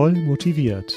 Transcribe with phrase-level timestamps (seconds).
[0.00, 0.94] Voll motiviert.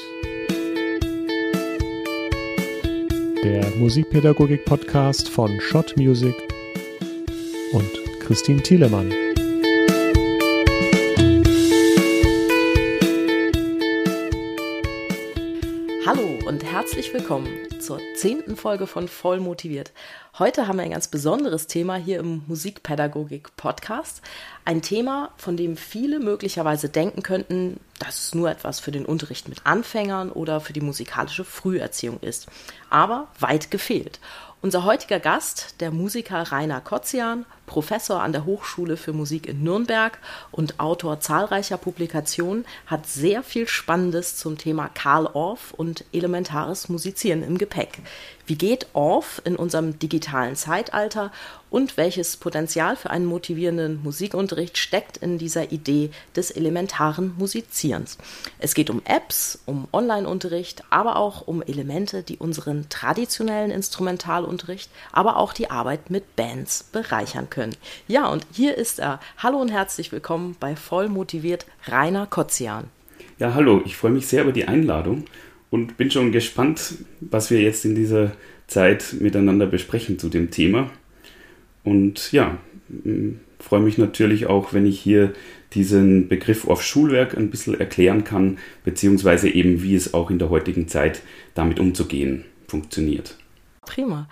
[3.44, 6.34] Der Musikpädagogik-Podcast von Schott Music
[7.74, 7.90] und
[8.20, 9.12] Christine Thielemann.
[16.06, 17.48] Hallo und herzlich willkommen
[17.80, 19.92] zur zehnten Folge von Voll motiviert.
[20.38, 24.22] Heute haben wir ein ganz besonderes Thema hier im Musikpädagogik-Podcast.
[24.64, 29.48] Ein Thema, von dem viele möglicherweise denken könnten, dass es nur etwas für den Unterricht
[29.48, 32.46] mit Anfängern oder für die musikalische Früherziehung ist.
[32.90, 34.20] Aber weit gefehlt.
[34.64, 40.18] Unser heutiger Gast, der Musiker Rainer Kotzian, Professor an der Hochschule für Musik in Nürnberg
[40.52, 47.42] und Autor zahlreicher Publikationen, hat sehr viel Spannendes zum Thema Karl Orff und elementares Musizieren
[47.42, 47.98] im Gepäck.
[48.46, 51.32] Wie geht Orff in unserem digitalen Zeitalter
[51.70, 58.18] und welches Potenzial für einen motivierenden Musikunterricht steckt in dieser Idee des elementaren Musizierens?
[58.58, 65.38] Es geht um Apps, um Online-Unterricht, aber auch um Elemente, die unseren traditionellen Instrumentalunterricht, aber
[65.38, 67.74] auch die Arbeit mit Bands bereichern können.
[68.08, 69.20] Ja, und hier ist er.
[69.38, 72.90] Hallo und herzlich willkommen bei Voll motiviert Rainer Kotzian.
[73.38, 75.24] Ja, hallo, ich freue mich sehr über die Einladung
[75.74, 78.30] und bin schon gespannt, was wir jetzt in dieser
[78.68, 80.88] Zeit miteinander besprechen zu dem Thema.
[81.82, 82.58] Und ja,
[83.58, 85.32] freue mich natürlich auch, wenn ich hier
[85.72, 90.48] diesen Begriff auf Schulwerk ein bisschen erklären kann, beziehungsweise eben, wie es auch in der
[90.48, 91.22] heutigen Zeit
[91.54, 93.36] damit umzugehen funktioniert.
[93.84, 94.28] Prima.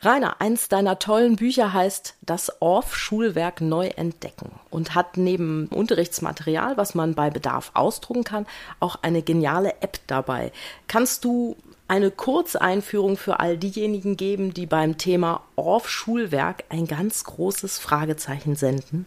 [0.00, 6.94] Rainer, eins deiner tollen Bücher heißt Das Orff-Schulwerk neu entdecken und hat neben Unterrichtsmaterial, was
[6.94, 8.46] man bei Bedarf ausdrucken kann,
[8.78, 10.52] auch eine geniale App dabei.
[10.86, 11.56] Kannst du
[11.88, 19.04] eine Kurzeinführung für all diejenigen geben, die beim Thema Orff-Schulwerk ein ganz großes Fragezeichen senden?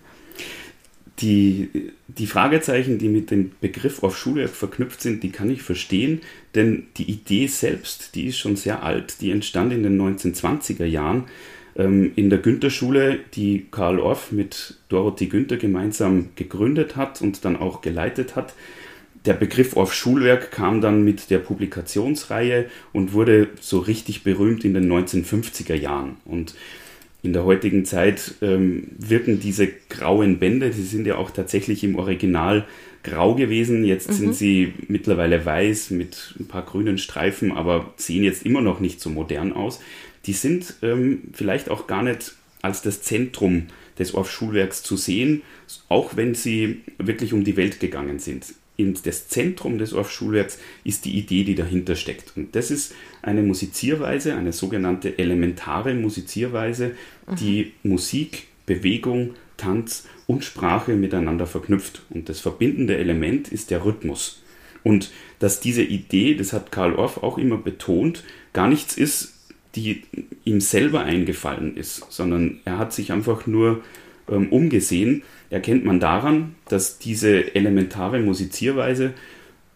[1.22, 1.70] Die,
[2.08, 6.22] die Fragezeichen, die mit dem Begriff auf Schulwerk verknüpft sind, die kann ich verstehen,
[6.56, 11.26] denn die Idee selbst, die ist schon sehr alt, die entstand in den 1920er Jahren
[11.76, 17.56] ähm, in der Günther-Schule, die Karl Orff mit Dorothy Günther gemeinsam gegründet hat und dann
[17.56, 18.54] auch geleitet hat.
[19.26, 24.74] Der Begriff Orff Schulwerk kam dann mit der Publikationsreihe und wurde so richtig berühmt in
[24.74, 26.18] den 1950er Jahren.
[26.26, 26.56] Und
[27.24, 31.96] in der heutigen Zeit ähm, wirken diese grauen Bände, die sind ja auch tatsächlich im
[31.96, 32.66] Original
[33.04, 33.84] grau gewesen.
[33.84, 34.14] Jetzt mhm.
[34.14, 39.02] sind sie mittlerweile weiß mit ein paar grünen Streifen, aber sehen jetzt immer noch nicht
[39.02, 39.80] so modern aus.
[40.26, 43.68] Die sind ähm, vielleicht auch gar nicht als das Zentrum
[43.98, 45.42] des Orff-Schulwerks zu sehen,
[45.90, 48.46] auch wenn sie wirklich um die Welt gegangen sind
[48.82, 52.34] in das Zentrum des Orff-Schulwerks ist die Idee, die dahinter steckt.
[52.36, 56.96] Und das ist eine Musizierweise, eine sogenannte elementare Musizierweise,
[57.28, 57.36] mhm.
[57.36, 62.02] die Musik, Bewegung, Tanz und Sprache miteinander verknüpft.
[62.10, 64.42] Und das verbindende Element ist der Rhythmus.
[64.84, 69.34] Und dass diese Idee, das hat Karl Orff auch immer betont, gar nichts ist,
[69.76, 70.04] die
[70.44, 73.84] ihm selber eingefallen ist, sondern er hat sich einfach nur
[74.30, 79.14] ähm, umgesehen erkennt man daran, dass diese elementare Musizierweise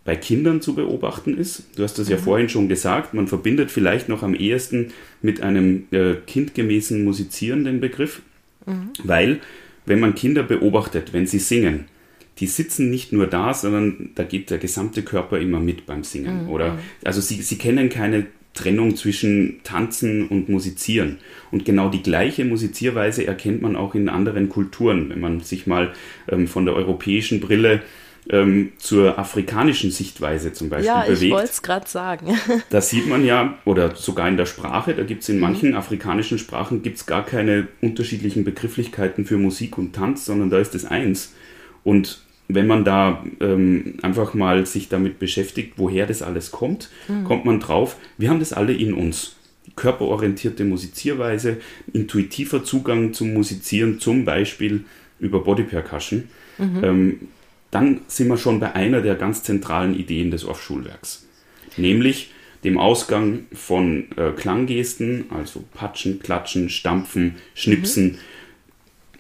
[0.06, 1.64] bei Kindern zu beobachten ist.
[1.76, 2.22] Du hast das ja mhm.
[2.22, 7.82] vorhin schon gesagt, man verbindet vielleicht noch am ehesten mit einem äh, kindgemäßen Musizieren den
[7.82, 8.22] Begriff,
[8.66, 8.92] mhm.
[9.04, 9.40] weil
[9.86, 11.86] wenn man Kinder beobachtet, wenn sie singen,
[12.40, 16.44] die sitzen nicht nur da, sondern da geht der gesamte Körper immer mit beim Singen.
[16.44, 16.50] Mhm.
[16.50, 21.20] Oder also sie, sie kennen keine Trennung zwischen Tanzen und Musizieren.
[21.52, 25.10] Und genau die gleiche Musizierweise erkennt man auch in anderen Kulturen.
[25.10, 25.94] Wenn man sich mal
[26.30, 27.82] ähm, von der europäischen Brille
[28.30, 31.22] ähm, zur afrikanischen Sichtweise zum Beispiel ja, bewegt.
[31.22, 32.28] Ja, ich wollte es gerade sagen.
[32.70, 35.42] da sieht man ja, oder sogar in der Sprache, da gibt es in mhm.
[35.42, 35.78] manchen mhm.
[35.78, 40.86] afrikanischen Sprachen gibt's gar keine unterschiedlichen Begrifflichkeiten für Musik und Tanz, sondern da ist es
[40.86, 41.34] eins.
[41.84, 47.24] Und wenn man da ähm, einfach mal sich damit beschäftigt, woher das alles kommt, mhm.
[47.24, 49.36] kommt man drauf, wir haben das alle in uns.
[49.76, 51.58] Körperorientierte Musizierweise,
[51.92, 54.86] intuitiver Zugang zum Musizieren, zum Beispiel
[55.20, 56.26] über Body Percussion.
[56.58, 56.84] Mhm.
[56.84, 57.20] Ähm,
[57.72, 61.28] dann sind wir schon bei einer der ganz zentralen Ideen des Off-Schulwerks.
[61.78, 62.32] Nämlich
[62.64, 68.18] dem Ausgang von äh, Klanggesten, also Patschen, Klatschen, Stampfen, Schnipsen, mhm.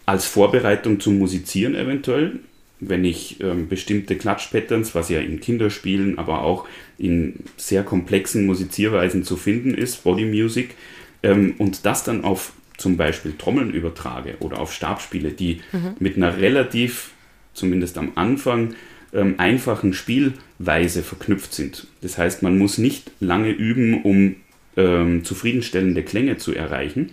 [0.06, 2.40] als Vorbereitung zum Musizieren eventuell
[2.80, 6.68] wenn ich ähm, bestimmte Klatschpatterns, was ja in Kinderspielen, aber auch
[6.98, 10.75] in sehr komplexen Musizierweisen zu finden ist, Body Music,
[11.24, 15.95] ähm, und das dann auf zum Beispiel Trommeln übertrage oder auf Stabspiele, die mhm.
[16.00, 17.12] mit einer relativ,
[17.54, 18.75] zumindest am Anfang,
[19.13, 21.88] ähm, einfachen Spielweise verknüpft sind.
[22.01, 24.36] Das heißt, man muss nicht lange üben, um
[24.75, 27.12] ähm, zufriedenstellende Klänge zu erreichen.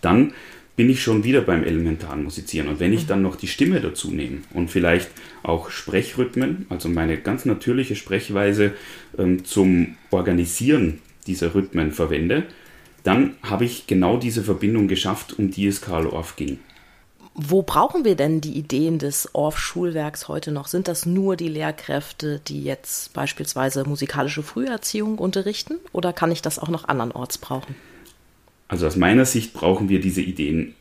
[0.00, 0.32] Dann
[0.78, 2.68] bin ich schon wieder beim elementaren Musizieren.
[2.68, 5.10] Und wenn ich dann noch die Stimme dazu nehme und vielleicht
[5.42, 8.74] auch Sprechrhythmen, also meine ganz natürliche Sprechweise
[9.18, 12.44] ähm, zum Organisieren dieser Rhythmen verwende,
[13.02, 16.60] dann habe ich genau diese Verbindung geschafft, um die es Karl Orff ging.
[17.34, 20.68] Wo brauchen wir denn die Ideen des Orff-Schulwerks heute noch?
[20.68, 25.80] Sind das nur die Lehrkräfte, die jetzt beispielsweise musikalische Früherziehung unterrichten?
[25.92, 27.74] Oder kann ich das auch noch andernorts brauchen?
[28.68, 30.74] Also aus meiner Sicht brauchen wir diese Ideen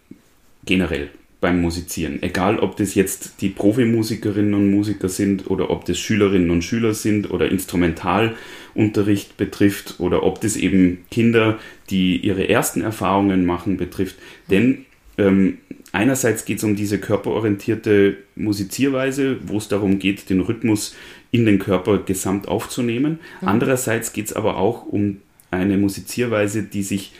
[0.65, 2.21] generell beim Musizieren.
[2.23, 6.93] Egal, ob das jetzt die Profimusikerinnen und Musiker sind oder ob das Schülerinnen und Schüler
[6.93, 14.15] sind oder Instrumentalunterricht betrifft oder ob das eben Kinder, die ihre ersten Erfahrungen machen, betrifft.
[14.49, 14.85] Denn
[15.19, 15.59] ähm,
[15.91, 20.95] einerseits geht es um diese körperorientierte Musizierweise, wo es darum geht, den Rhythmus
[21.31, 23.19] in den Körper gesamt aufzunehmen.
[23.41, 23.47] Mhm.
[23.47, 25.17] Andererseits geht es aber auch um
[25.51, 27.13] eine Musizierweise, die sich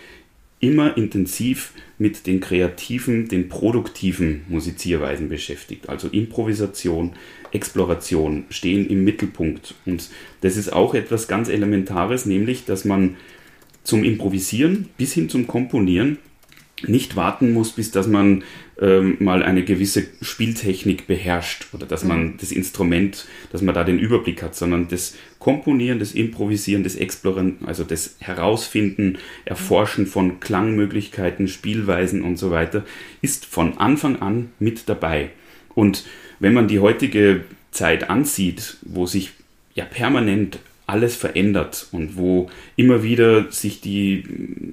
[0.60, 5.90] immer intensiv mit den kreativen, den produktiven Musizierweisen beschäftigt.
[5.90, 7.14] Also Improvisation,
[7.52, 9.76] Exploration stehen im Mittelpunkt.
[9.86, 10.10] Und
[10.42, 13.18] das ist auch etwas ganz Elementares, nämlich, dass man
[13.84, 16.18] zum Improvisieren bis hin zum Komponieren
[16.86, 18.44] nicht warten muss, bis dass man
[18.80, 22.38] ähm, mal eine gewisse Spieltechnik beherrscht oder dass man mhm.
[22.40, 27.58] das Instrument, dass man da den Überblick hat, sondern das Komponieren, das Improvisieren, das Exploren,
[27.66, 32.86] also das Herausfinden, Erforschen von Klangmöglichkeiten, Spielweisen und so weiter,
[33.22, 35.32] ist von Anfang an mit dabei.
[35.74, 36.06] Und
[36.40, 39.32] wenn man die heutige Zeit ansieht, wo sich
[39.74, 44.24] ja permanent alles verändert und wo immer wieder sich die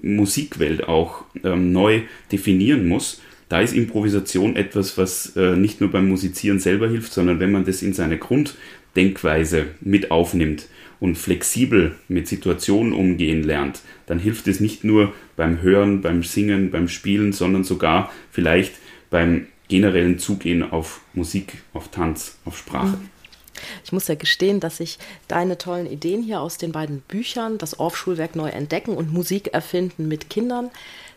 [0.02, 6.08] Musikwelt auch ähm, neu definieren muss, da ist Improvisation etwas, was äh, nicht nur beim
[6.08, 10.68] Musizieren selber hilft, sondern wenn man das in seine Grunddenkweise mit aufnimmt
[11.00, 16.70] und flexibel mit Situationen umgehen lernt, dann hilft es nicht nur beim Hören, beim Singen,
[16.70, 18.74] beim Spielen, sondern sogar vielleicht
[19.10, 22.96] beim generellen Zugehen auf Musik, auf Tanz, auf Sprache.
[22.96, 23.13] Mhm.
[23.84, 24.98] Ich muss ja gestehen, dass ich
[25.28, 30.08] deine tollen Ideen hier aus den beiden Büchern, das Orff-Schulwerk neu entdecken und Musik erfinden
[30.08, 30.70] mit Kindern,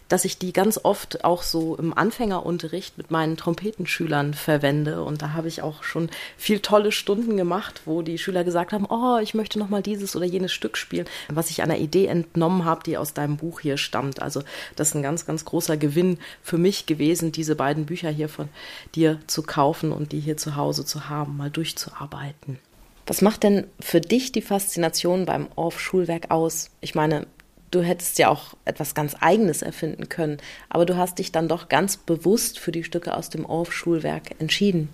[0.09, 5.04] dass ich die ganz oft auch so im Anfängerunterricht mit meinen Trompetenschülern verwende.
[5.04, 8.86] Und da habe ich auch schon viel tolle Stunden gemacht, wo die Schüler gesagt haben,
[8.89, 12.65] oh, ich möchte noch mal dieses oder jenes Stück spielen, was ich einer Idee entnommen
[12.65, 14.21] habe, die aus deinem Buch hier stammt.
[14.21, 14.44] Also
[14.75, 18.50] das ist ein ganz, ganz großer Gewinn für mich gewesen, diese beiden Bücher hier von
[18.95, 22.60] dir zu kaufen und die hier zu Hause zu haben, mal durchzuarbeiten.
[23.07, 26.69] Was macht denn für dich die Faszination beim Orff-Schulwerk aus?
[26.81, 27.25] Ich meine,
[27.71, 30.37] du hättest ja auch etwas ganz Eigenes erfinden können,
[30.69, 34.89] aber du hast dich dann doch ganz bewusst für die Stücke aus dem Orff-Schulwerk entschieden.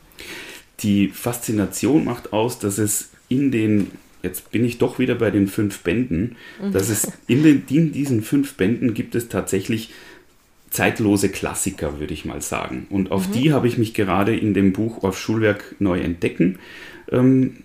[0.80, 3.92] Die Faszination macht aus, dass es in den,
[4.22, 6.72] jetzt bin ich doch wieder bei den fünf Bänden, mhm.
[6.72, 9.92] dass es in, den, in diesen fünf Bänden gibt es tatsächlich
[10.70, 12.88] zeitlose Klassiker, würde ich mal sagen.
[12.90, 13.34] Und auf mhm.
[13.34, 16.58] die habe ich mich gerade in dem Buch Orff Schulwerk neu entdecken
[17.12, 17.58] ähm,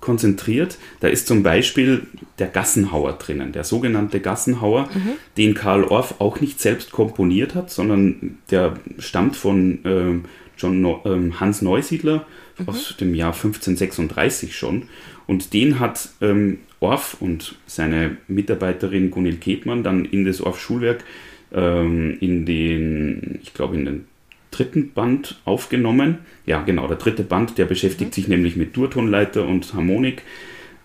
[0.00, 0.78] konzentriert.
[1.00, 2.06] Da ist zum Beispiel
[2.38, 5.12] der Gassenhauer drinnen, der sogenannte Gassenhauer, mhm.
[5.36, 11.02] den Karl Orff auch nicht selbst komponiert hat, sondern der stammt von äh, John no
[11.04, 12.26] äh, Hans Neusiedler
[12.58, 12.68] mhm.
[12.68, 14.84] aus dem Jahr 1536 schon.
[15.26, 21.04] Und den hat ähm, Orff und seine Mitarbeiterin Gunil Ketmann dann in das Orff Schulwerk
[21.52, 24.04] ähm, in den, ich glaube in den
[24.50, 26.18] dritten Band aufgenommen.
[26.46, 28.14] Ja, genau, der dritte Band, der beschäftigt mhm.
[28.14, 30.22] sich nämlich mit Durtonleiter und Harmonik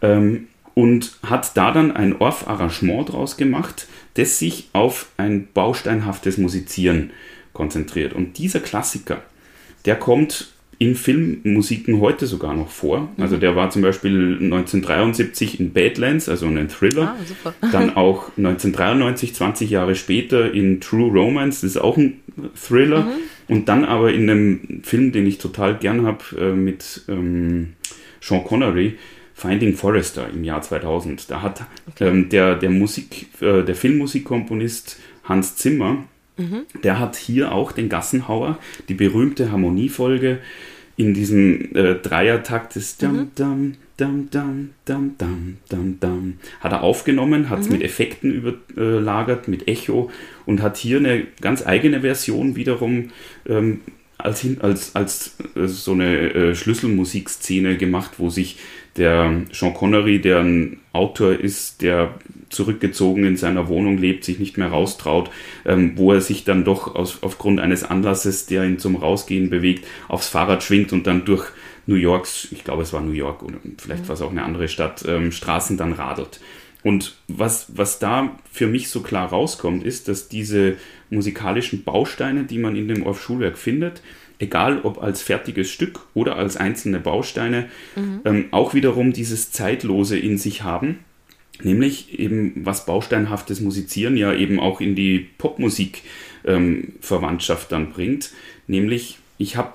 [0.01, 7.12] ähm, und hat da dann ein Orff-Arrangement draus gemacht, das sich auf ein bausteinhaftes Musizieren
[7.54, 8.13] konzentriert.
[8.13, 9.24] Und dieser Klassiker,
[9.86, 13.01] der kommt in Filmmusiken heute sogar noch vor.
[13.01, 13.24] Mhm.
[13.24, 17.15] Also der war zum Beispiel 1973 in Badlands, also ein Thriller.
[17.44, 22.22] Ah, Dann auch 1993, 20 Jahre später in True Romance, das ist auch ein
[22.55, 23.01] Thriller.
[23.01, 23.12] Mhm.
[23.48, 27.74] Und dann aber in einem Film, den ich total gern habe, äh, mit ähm,
[28.20, 28.98] Sean Connery,
[29.36, 31.29] Finding Forrester im Jahr 2000.
[31.29, 32.08] Da hat okay.
[32.08, 36.05] ähm, der, der Musik, äh, der Filmmusikkomponist Hans Zimmer
[36.38, 36.63] Mhm.
[36.84, 38.58] Der hat hier auch den Gassenhauer,
[38.89, 40.39] die berühmte Harmoniefolge
[40.98, 43.32] in diesem äh, Dreiertakt des mhm.
[43.36, 47.74] dam, dam, dam, dam, dam, dam, dam, hat er aufgenommen, hat es mhm.
[47.74, 50.10] mit Effekten überlagert, mit Echo
[50.46, 53.12] und hat hier eine ganz eigene Version wiederum
[53.48, 53.82] ähm,
[54.18, 58.58] als, als, als äh, so eine äh, Schlüsselmusikszene gemacht, wo sich
[58.98, 62.13] der Sean Connery, der ein Autor ist, der
[62.50, 65.30] zurückgezogen in seiner Wohnung lebt, sich nicht mehr raustraut,
[65.66, 69.86] ähm, wo er sich dann doch aus, aufgrund eines Anlasses, der ihn zum Rausgehen bewegt,
[70.08, 71.48] aufs Fahrrad schwingt und dann durch
[71.88, 74.08] New Yorks, ich glaube es war New York oder vielleicht mhm.
[74.08, 76.40] war es auch eine andere Stadt, ähm, Straßen dann radelt.
[76.84, 80.75] Und was, was da für mich so klar rauskommt, ist, dass diese
[81.10, 84.04] musikalischen Bausteine, die man in dem Orff-Schulwerk findet,
[84.38, 88.22] egal ob als fertiges Stück oder als einzelne Bausteine, mhm.
[88.25, 91.00] ähm, auch wiederum dieses Zeitlose in sich haben.
[91.64, 98.32] Nämlich eben, was bausteinhaftes Musizieren ja eben auch in die Popmusik-Verwandtschaft ähm, dann bringt.
[98.68, 99.74] Nämlich, ich habe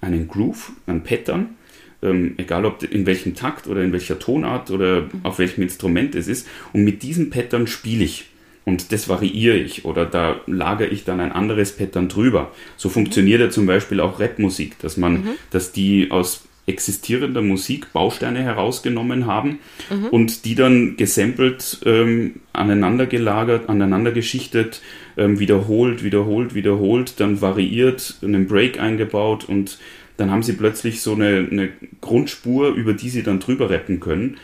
[0.00, 1.54] einen Groove, ein Pattern,
[2.02, 5.20] ähm, egal ob in welchem Takt oder in welcher Tonart oder mhm.
[5.22, 6.46] auf welchem Instrument es ist.
[6.72, 8.26] Und mit diesem Pattern spiele ich.
[8.66, 12.50] Und das variiere ich oder da lagere ich dann ein anderes Pattern drüber.
[12.76, 15.28] So funktioniert ja zum Beispiel auch Rapmusik, dass man, mhm.
[15.50, 19.58] dass die aus existierender Musik Bausteine herausgenommen haben
[19.90, 20.06] mhm.
[20.06, 24.80] und die dann gesampelt, ähm, aneinander gelagert, aneinander geschichtet,
[25.16, 29.78] ähm, wiederholt, wiederholt, wiederholt, dann variiert, einen Break eingebaut und
[30.16, 34.38] dann haben sie plötzlich so eine, eine Grundspur, über die sie dann drüber rappen können.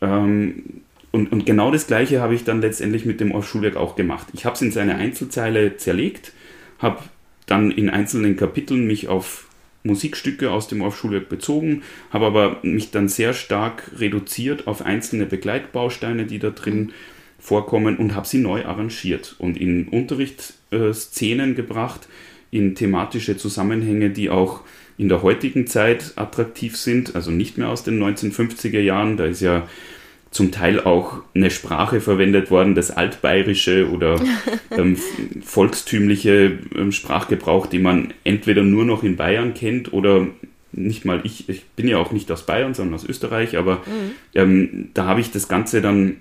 [0.00, 4.26] Ähm, und, und genau das Gleiche habe ich dann letztendlich mit dem Orff-Schulwerk auch gemacht.
[4.32, 6.32] Ich habe es in seine Einzelzeile zerlegt,
[6.80, 6.98] habe
[7.46, 9.46] dann in einzelnen Kapiteln mich auf
[9.84, 16.24] Musikstücke aus dem Orff-Schulwerk bezogen, habe aber mich dann sehr stark reduziert auf einzelne Begleitbausteine,
[16.24, 16.92] die da drin
[17.38, 22.08] vorkommen und habe sie neu arrangiert und in Unterrichtsszenen gebracht,
[22.50, 24.62] in thematische Zusammenhänge, die auch
[24.96, 29.42] in der heutigen Zeit attraktiv sind, also nicht mehr aus den 1950er Jahren, da ist
[29.42, 29.68] ja
[30.34, 34.20] zum Teil auch eine Sprache verwendet worden, das Altbayerische oder
[34.72, 34.98] ähm,
[35.42, 40.26] volkstümliche ähm, Sprachgebrauch, die man entweder nur noch in Bayern kennt oder
[40.72, 44.10] nicht mal ich, ich bin ja auch nicht aus Bayern, sondern aus Österreich, aber mhm.
[44.34, 46.16] ähm, da habe ich das Ganze dann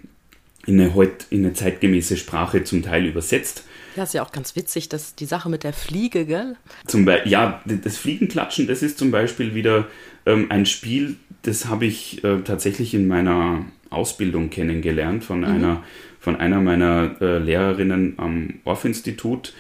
[0.68, 3.64] in eine, heut, in eine zeitgemäße Sprache zum Teil übersetzt.
[3.96, 6.56] Ja, ist ja auch ganz witzig, dass die Sache mit der Fliege, gell?
[6.86, 9.88] Zum Be ja, das Fliegenklatschen, das ist zum Beispiel wieder
[10.28, 15.46] ähm, ein Spiel, das habe ich äh, tatsächlich in meiner Ausbildung kennengelernt von mhm.
[15.46, 15.84] einer
[16.20, 19.54] von einer meiner äh, Lehrerinnen am Orff-Institut.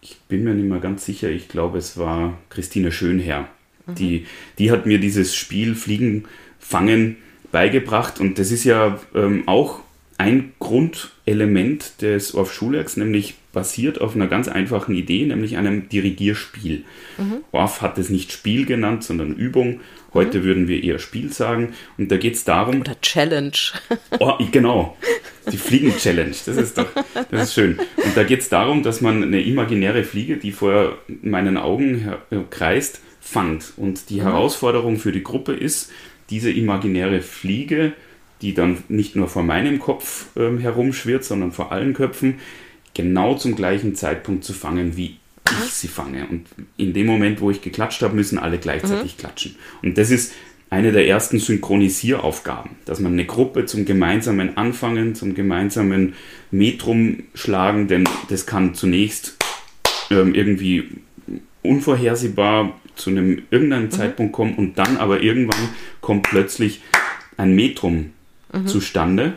[0.00, 3.48] Ich bin mir nicht mehr ganz sicher, ich glaube, es war Christine Schönherr.
[3.86, 3.94] Mhm.
[3.96, 4.26] Die,
[4.58, 6.26] die hat mir dieses Spiel Fliegen
[6.60, 7.16] fangen
[7.50, 9.80] beigebracht und das ist ja ähm, auch
[10.18, 16.84] ein Grundelement des Orff-Schulwerks, nämlich basiert auf einer ganz einfachen Idee, nämlich einem Dirigierspiel.
[17.18, 17.44] Mhm.
[17.52, 19.80] Orff hat es nicht Spiel genannt, sondern Übung.
[20.12, 20.44] Heute mhm.
[20.44, 21.72] würden wir eher Spiel sagen.
[21.98, 22.80] Und da geht es darum.
[22.80, 23.52] Oder Challenge.
[24.20, 24.96] Oh, genau.
[25.50, 26.34] Die Fliegen-Challenge.
[26.46, 26.86] Das ist doch,
[27.30, 27.78] das ist schön.
[27.78, 32.36] Und da geht es darum, dass man eine imaginäre Fliege, die vor meinen Augen äh,
[32.50, 33.72] kreist, fangt.
[33.76, 34.22] Und die mhm.
[34.22, 35.90] Herausforderung für die Gruppe ist,
[36.30, 37.92] diese imaginäre Fliege,
[38.42, 42.36] die dann nicht nur vor meinem Kopf ähm, herumschwirrt, sondern vor allen Köpfen,
[42.94, 45.18] genau zum gleichen Zeitpunkt zu fangen, wie
[45.64, 46.26] ich sie fange.
[46.26, 49.20] Und in dem Moment, wo ich geklatscht habe, müssen alle gleichzeitig mhm.
[49.20, 49.56] klatschen.
[49.82, 50.32] Und das ist
[50.70, 56.14] eine der ersten Synchronisieraufgaben, dass man eine Gruppe zum gemeinsamen Anfangen, zum gemeinsamen
[56.50, 59.36] Metrum schlagen, denn das kann zunächst
[60.10, 60.88] ähm, irgendwie
[61.62, 63.90] unvorhersehbar zu einem irgendeinem mhm.
[63.90, 65.68] Zeitpunkt kommen und dann aber irgendwann
[66.00, 66.80] kommt plötzlich
[67.36, 68.13] ein Metrum
[68.54, 68.66] mhm.
[68.66, 69.34] zustande.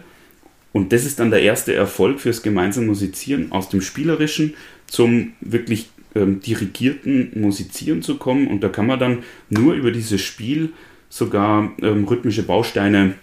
[0.74, 4.53] Und das ist dann der erste Erfolg fürs gemeinsame Musizieren aus dem Spielerischen
[4.86, 8.47] zum wirklich ähm, dirigierten Musizieren zu kommen.
[8.47, 10.74] Und da kann man dann nur über dieses Spiel
[11.09, 13.15] sogar ähm, rhythmische Bausteine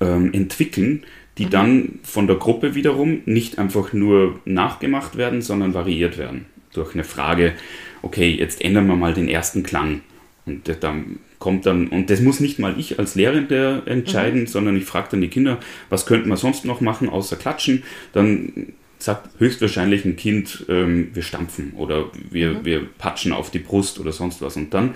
[0.00, 1.04] ähm, entwickeln,
[1.38, 1.50] die mhm.
[1.50, 6.46] dann von der Gruppe wiederum nicht einfach nur nachgemacht werden, sondern variiert werden.
[6.72, 7.54] Durch eine Frage,
[8.02, 10.00] okay, jetzt ändern wir mal den ersten Klang.
[10.46, 14.46] Und dann kommt dann, und das muss nicht mal ich als Lehrende entscheiden, mhm.
[14.46, 15.58] sondern ich frage dann die Kinder,
[15.90, 17.82] was könnten wir sonst noch machen, außer klatschen?
[18.12, 22.64] Dann sagt höchstwahrscheinlich ein Kind, ähm, wir stampfen oder wir, mhm.
[22.64, 24.56] wir patschen auf die Brust oder sonst was.
[24.56, 24.94] Und dann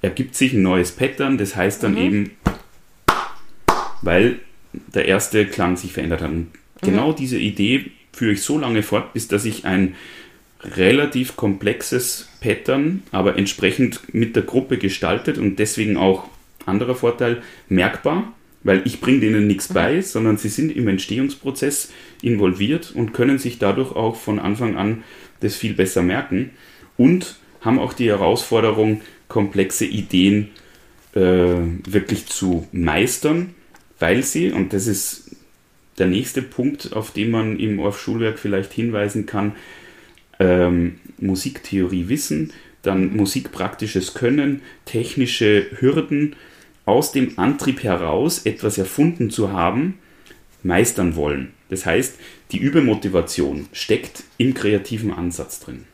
[0.00, 1.98] ergibt sich ein neues Pattern, das heißt dann mhm.
[1.98, 2.30] eben,
[4.00, 4.38] weil
[4.94, 6.30] der erste Klang sich verändert hat.
[6.30, 6.46] Und mhm.
[6.80, 9.96] genau diese Idee führe ich so lange fort, bis dass ich ein
[10.60, 16.28] relativ komplexes Pattern, aber entsprechend mit der Gruppe gestaltet und deswegen auch
[16.66, 21.90] anderer Vorteil merkbar weil ich bringe denen nichts bei, sondern sie sind im Entstehungsprozess
[22.22, 25.04] involviert und können sich dadurch auch von Anfang an
[25.40, 26.50] das viel besser merken
[26.96, 30.50] und haben auch die Herausforderung, komplexe Ideen
[31.14, 33.54] äh, wirklich zu meistern,
[33.98, 35.36] weil sie, und das ist
[35.98, 39.52] der nächste Punkt, auf den man im Orff-Schulwerk vielleicht hinweisen kann,
[40.38, 42.52] ähm, Musiktheorie wissen,
[42.82, 46.36] dann musikpraktisches Können, technische Hürden,
[46.84, 49.98] aus dem Antrieb heraus, etwas erfunden zu haben,
[50.62, 51.52] meistern wollen.
[51.68, 52.14] Das heißt,
[52.50, 55.84] die Übermotivation steckt im kreativen Ansatz drin.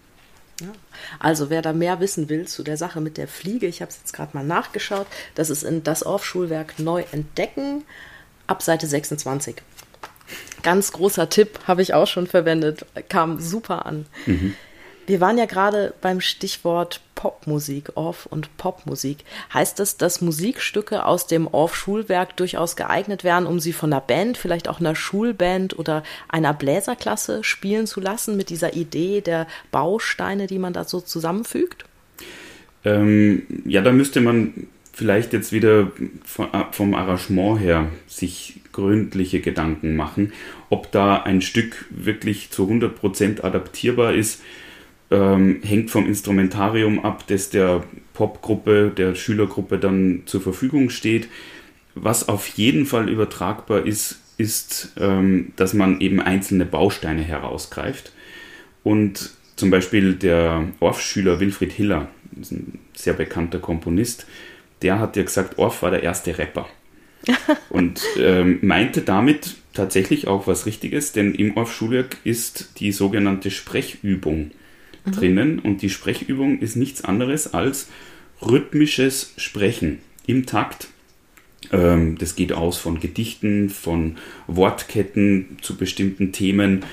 [1.18, 3.98] Also wer da mehr wissen will zu der Sache mit der Fliege, ich habe es
[3.98, 7.82] jetzt gerade mal nachgeschaut, das ist in das Orff-Schulwerk neu entdecken
[8.46, 9.56] ab Seite 26.
[10.62, 14.06] Ganz großer Tipp, habe ich auch schon verwendet, kam super an.
[14.26, 14.54] Mhm.
[15.06, 19.18] Wir waren ja gerade beim Stichwort Popmusik, Orff und Popmusik.
[19.52, 24.38] Heißt das, dass Musikstücke aus dem Orff-Schulwerk durchaus geeignet wären, um sie von einer Band,
[24.38, 30.46] vielleicht auch einer Schulband oder einer Bläserklasse spielen zu lassen, mit dieser Idee der Bausteine,
[30.46, 31.84] die man da so zusammenfügt?
[32.84, 35.90] Ähm, ja, da müsste man vielleicht jetzt wieder
[36.70, 40.32] vom Arrangement her sich gründliche Gedanken machen,
[40.70, 44.40] ob da ein Stück wirklich zu 100% adaptierbar ist
[45.10, 47.84] ähm, hängt vom Instrumentarium ab, das der
[48.14, 51.28] Popgruppe, der Schülergruppe dann zur Verfügung steht.
[51.94, 58.12] Was auf jeden Fall übertragbar ist, ist, ähm, dass man eben einzelne Bausteine herausgreift.
[58.82, 64.26] Und zum Beispiel der Orff-Schüler Wilfried Hiller, ein sehr bekannter Komponist,
[64.84, 66.68] der hat ja gesagt, Orff war der erste Rapper.
[67.70, 74.50] und ähm, meinte damit tatsächlich auch was Richtiges, denn im Orff-Schulwerk ist die sogenannte Sprechübung
[75.04, 75.10] mhm.
[75.10, 77.88] drinnen und die Sprechübung ist nichts anderes als
[78.42, 80.88] rhythmisches Sprechen im Takt.
[81.72, 86.84] Ähm, das geht aus von Gedichten, von Wortketten zu bestimmten Themen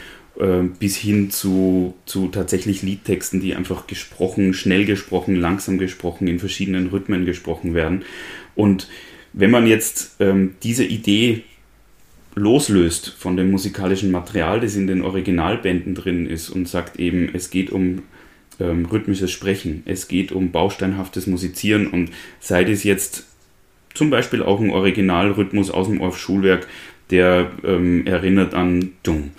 [0.79, 6.87] bis hin zu, zu tatsächlich Liedtexten, die einfach gesprochen, schnell gesprochen, langsam gesprochen, in verschiedenen
[6.87, 8.03] Rhythmen gesprochen werden.
[8.55, 8.87] Und
[9.33, 11.43] wenn man jetzt ähm, diese Idee
[12.35, 17.49] loslöst von dem musikalischen Material, das in den Originalbänden drin ist und sagt eben, es
[17.49, 18.03] geht um
[18.59, 23.25] ähm, rhythmisches Sprechen, es geht um bausteinhaftes Musizieren und sei das jetzt
[23.93, 26.67] zum Beispiel auch ein Originalrhythmus aus dem Orff-Schulwerk,
[27.09, 29.31] der ähm, erinnert an Dumm,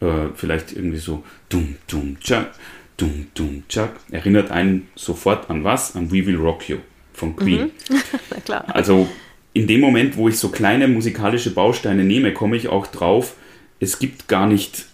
[0.00, 2.52] äh, vielleicht irgendwie so Dumm, Dumm, Tschak,
[2.96, 5.96] Dumm, Dumm, Tschak, erinnert einen sofort an was?
[5.96, 6.78] An We Will Rock You
[7.12, 7.70] von Queen.
[7.88, 7.96] Mhm.
[8.30, 8.64] Na klar.
[8.68, 9.08] Also
[9.52, 13.36] in dem Moment, wo ich so kleine musikalische Bausteine nehme, komme ich auch drauf,
[13.80, 14.86] es gibt gar nicht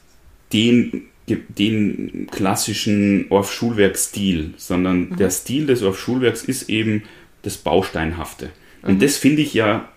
[0.52, 5.16] den, den klassischen Orff-Schulwerk-Stil, sondern mhm.
[5.16, 7.02] der Stil des Orff-Schulwerks ist eben
[7.42, 8.50] das Bausteinhafte.
[8.82, 8.98] Und mhm.
[9.00, 9.88] das finde ich ja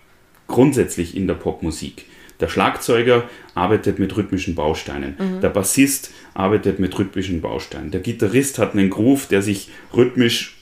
[0.48, 2.06] grundsätzlich in der Popmusik.
[2.40, 5.16] Der Schlagzeuger arbeitet mit rhythmischen Bausteinen.
[5.18, 5.40] Mhm.
[5.40, 7.90] Der Bassist arbeitet mit rhythmischen Bausteinen.
[7.90, 10.56] Der Gitarrist hat einen Groove, der sich rhythmisch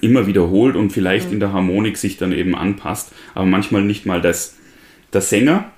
[0.00, 1.34] immer wiederholt und vielleicht mhm.
[1.34, 4.56] in der Harmonik sich dann eben anpasst, aber manchmal nicht mal das.
[5.12, 5.70] Der Sänger,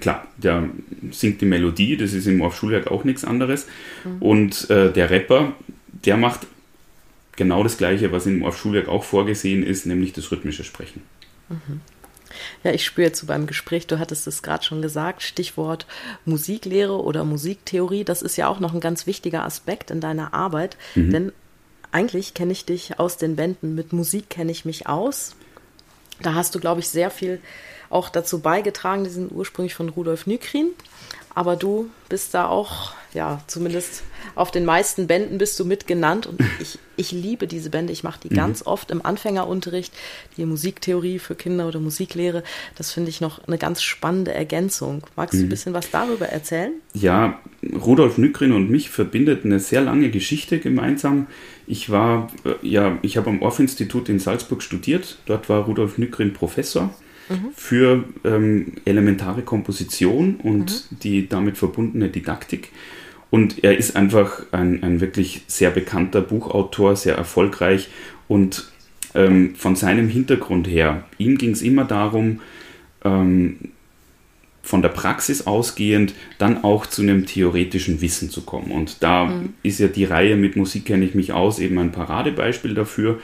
[0.00, 0.68] klar, der
[1.10, 3.66] singt die Melodie, das ist im Orff-Schulwerk auch nichts anderes.
[4.04, 4.22] Mhm.
[4.22, 5.54] Und äh, der Rapper,
[6.04, 6.46] der macht
[7.36, 11.02] genau das Gleiche, was im Orff-Schulwerk auch vorgesehen ist, nämlich das rhythmische Sprechen.
[11.48, 11.80] Mhm.
[12.64, 15.86] Ja, ich spüre jetzt so beim Gespräch, du hattest es gerade schon gesagt, Stichwort
[16.24, 20.76] Musiklehre oder Musiktheorie, das ist ja auch noch ein ganz wichtiger Aspekt in deiner Arbeit,
[20.94, 21.10] mhm.
[21.10, 21.32] denn
[21.92, 23.74] eigentlich kenne ich dich aus den Bänden.
[23.74, 25.36] Mit Musik kenne ich mich aus.
[26.22, 27.40] Da hast du, glaube ich, sehr viel
[27.90, 29.04] auch dazu beigetragen.
[29.04, 30.70] Die sind ursprünglich von Rudolf Nykrin.
[31.34, 34.02] Aber du bist da auch, ja, zumindest
[34.34, 36.26] auf den meisten Bänden bist du mitgenannt.
[36.26, 37.92] Und ich, ich liebe diese Bände.
[37.92, 38.36] Ich mache die mhm.
[38.36, 39.92] ganz oft im Anfängerunterricht,
[40.36, 42.42] die Musiktheorie für Kinder oder Musiklehre.
[42.76, 45.06] Das finde ich noch eine ganz spannende Ergänzung.
[45.16, 45.38] Magst mhm.
[45.38, 46.72] du ein bisschen was darüber erzählen?
[46.94, 47.40] Ja,
[47.74, 51.26] Rudolf Nykrin und mich verbindet eine sehr lange Geschichte gemeinsam.
[51.66, 55.18] Ich war, äh, ja, ich habe am Orff-Institut in Salzburg studiert.
[55.26, 56.92] Dort war Rudolf Nykrin Professor
[57.28, 57.50] mhm.
[57.54, 60.98] für ähm, elementare Komposition und mhm.
[61.02, 62.70] die damit verbundene Didaktik.
[63.30, 67.88] Und er ist einfach ein, ein wirklich sehr bekannter Buchautor, sehr erfolgreich
[68.28, 68.70] und
[69.14, 72.40] ähm, von seinem Hintergrund her, ihm ging es immer darum,
[73.04, 73.56] ähm,
[74.62, 78.70] von der Praxis ausgehend dann auch zu einem theoretischen Wissen zu kommen.
[78.70, 79.54] Und da mhm.
[79.62, 83.20] ist ja die Reihe mit Musik kenne ich mich aus eben ein Paradebeispiel dafür.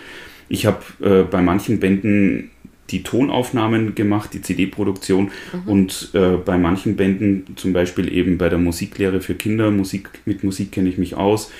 [0.49, 2.51] Ich habe äh, bei manchen Bänden
[2.91, 5.71] die Tonaufnahmen gemacht, die CD-Produktion mhm.
[5.71, 10.45] und äh, bei manchen Bänden, zum Beispiel eben bei der Musiklehre für Kinder, Musik, mit
[10.45, 11.51] Musik kenne ich mich aus,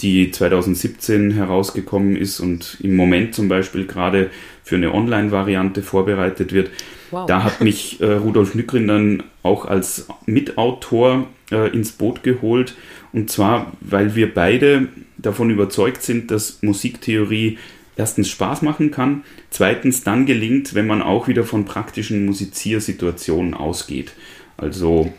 [0.00, 4.30] die 2017 herausgekommen ist und im Moment zum Beispiel gerade
[4.64, 6.70] für eine Online-Variante vorbereitet wird.
[7.10, 7.26] Wow.
[7.26, 12.74] Da hat mich äh, Rudolf Nückrin dann auch als Mitautor äh, ins Boot geholt.
[13.12, 14.88] Und zwar, weil wir beide
[15.18, 17.58] davon überzeugt sind, dass Musiktheorie
[18.00, 24.12] erstens Spaß machen kann, zweitens dann gelingt, wenn man auch wieder von praktischen Musiziersituationen ausgeht.
[24.56, 25.12] Also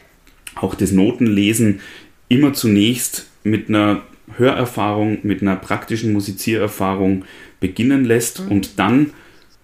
[0.56, 1.80] auch das Notenlesen
[2.28, 4.02] immer zunächst mit einer
[4.36, 7.26] Hörerfahrung, mit einer praktischen Musiziererfahrung
[7.60, 8.52] beginnen lässt mhm.
[8.52, 9.12] und dann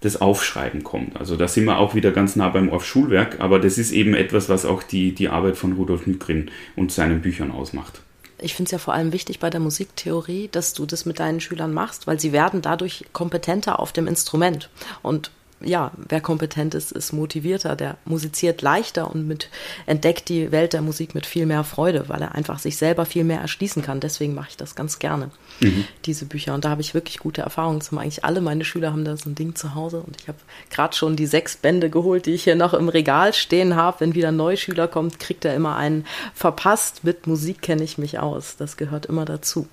[0.00, 1.16] das Aufschreiben kommt.
[1.16, 4.48] Also da sind wir auch wieder ganz nah beim Orff-Schulwerk, aber das ist eben etwas,
[4.48, 8.00] was auch die, die Arbeit von Rudolf Nykrin und seinen Büchern ausmacht
[8.40, 11.40] ich finde es ja vor allem wichtig bei der Musiktheorie, dass du das mit deinen
[11.40, 14.70] Schülern machst, weil sie werden dadurch kompetenter auf dem Instrument.
[15.02, 19.50] Und ja, wer kompetent ist, ist motivierter, der musiziert leichter und mit,
[19.86, 23.24] entdeckt die Welt der Musik mit viel mehr Freude, weil er einfach sich selber viel
[23.24, 24.00] mehr erschließen kann.
[24.00, 25.84] Deswegen mache ich das ganz gerne, mhm.
[26.04, 26.54] diese Bücher.
[26.54, 29.30] Und da habe ich wirklich gute Erfahrungen zum Eigentlich alle meine Schüler haben da so
[29.30, 30.38] ein Ding zu Hause und ich habe
[30.70, 34.00] gerade schon die sechs Bände geholt, die ich hier noch im Regal stehen habe.
[34.00, 37.04] Wenn wieder ein Neuschüler kommt, kriegt er immer einen verpasst.
[37.04, 38.56] Mit Musik kenne ich mich aus.
[38.56, 39.66] Das gehört immer dazu.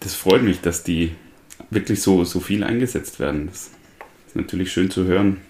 [0.00, 1.14] Das freut mich, dass die
[1.70, 3.46] wirklich so, so viel eingesetzt werden.
[3.46, 3.70] Das
[4.36, 5.40] natürlich schön zu hören.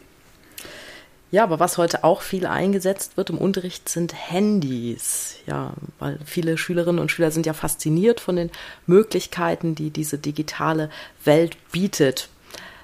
[1.30, 5.36] Ja, aber was heute auch viel eingesetzt wird im Unterricht sind Handys.
[5.46, 8.50] Ja, weil viele Schülerinnen und Schüler sind ja fasziniert von den
[8.86, 10.88] Möglichkeiten, die diese digitale
[11.24, 12.28] Welt bietet.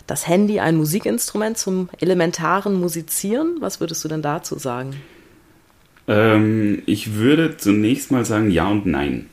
[0.07, 3.57] Das Handy ein Musikinstrument zum elementaren Musizieren?
[3.61, 5.01] Was würdest du denn dazu sagen?
[6.09, 9.31] Ähm, ich würde zunächst mal sagen ja und nein.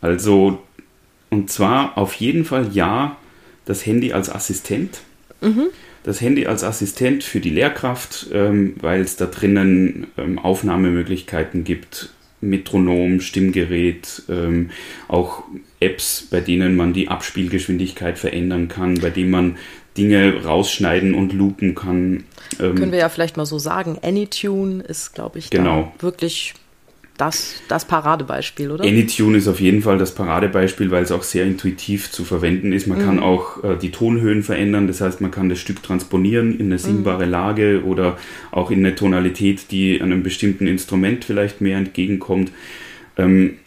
[0.00, 0.58] Also
[1.30, 3.16] und zwar auf jeden Fall ja,
[3.64, 5.00] das Handy als Assistent.
[5.44, 5.66] Mhm.
[6.02, 12.10] Das Handy als Assistent für die Lehrkraft, ähm, weil es da drinnen ähm, Aufnahmemöglichkeiten gibt,
[12.40, 14.70] Metronom, Stimmgerät, ähm,
[15.08, 15.44] auch
[15.80, 19.56] Apps, bei denen man die Abspielgeschwindigkeit verändern kann, bei denen man
[19.96, 22.24] Dinge rausschneiden und loopen kann.
[22.60, 25.92] Ähm, Können wir ja vielleicht mal so sagen, Anytune ist, glaube ich, genau.
[26.00, 26.54] wirklich
[27.16, 28.84] das, das Paradebeispiel, oder?
[28.84, 32.86] Anytune ist auf jeden Fall das Paradebeispiel, weil es auch sehr intuitiv zu verwenden ist.
[32.86, 33.04] Man mhm.
[33.04, 36.78] kann auch äh, die Tonhöhen verändern, das heißt, man kann das Stück transponieren in eine
[36.78, 37.30] singbare mhm.
[37.30, 38.18] Lage oder
[38.50, 42.50] auch in eine Tonalität, die einem bestimmten Instrument vielleicht mehr entgegenkommt.
[43.16, 43.58] Ähm,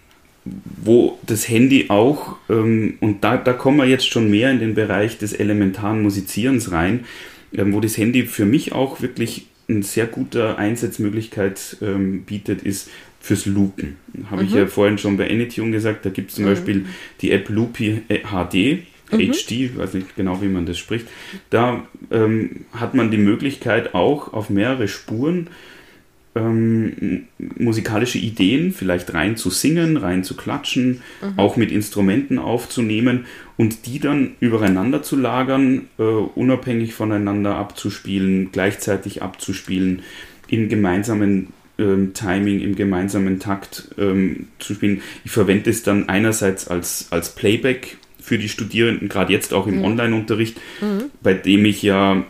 [0.84, 4.76] wo das Handy auch, ähm, und da, da kommen wir jetzt schon mehr in den
[4.76, 7.06] Bereich des elementaren Musizierens rein,
[7.54, 12.90] ähm, wo das Handy für mich auch wirklich eine sehr gute Einsatzmöglichkeit ähm, bietet, ist
[13.28, 13.98] fürs Loopen.
[14.32, 14.48] Habe mhm.
[14.48, 16.50] ich ja vorhin schon bei Anytune gesagt, da gibt es zum mhm.
[16.50, 16.86] Beispiel
[17.22, 19.32] die App Loopy HD, mhm.
[19.32, 21.08] HD, weiß nicht genau, wie man das spricht.
[21.50, 25.50] Da ähm, hat man die Möglichkeit auch auf mehrere Spuren
[26.36, 31.34] ähm, musikalische Ideen vielleicht rein zu singen, rein zu klatschen, mhm.
[31.38, 33.26] auch mit Instrumenten aufzunehmen
[33.58, 40.04] und die dann übereinander zu lagern, äh, unabhängig voneinander abzuspielen, gleichzeitig abzuspielen
[40.48, 41.48] in gemeinsamen
[41.80, 45.02] ähm, Timing im gemeinsamen Takt ähm, zu spielen.
[45.26, 49.78] Ich verwende es dann einerseits als, als Playback für die Studierenden, gerade jetzt auch im
[49.78, 49.86] mhm.
[49.86, 51.06] Online-Unterricht, mhm.
[51.22, 52.26] bei dem ich ja,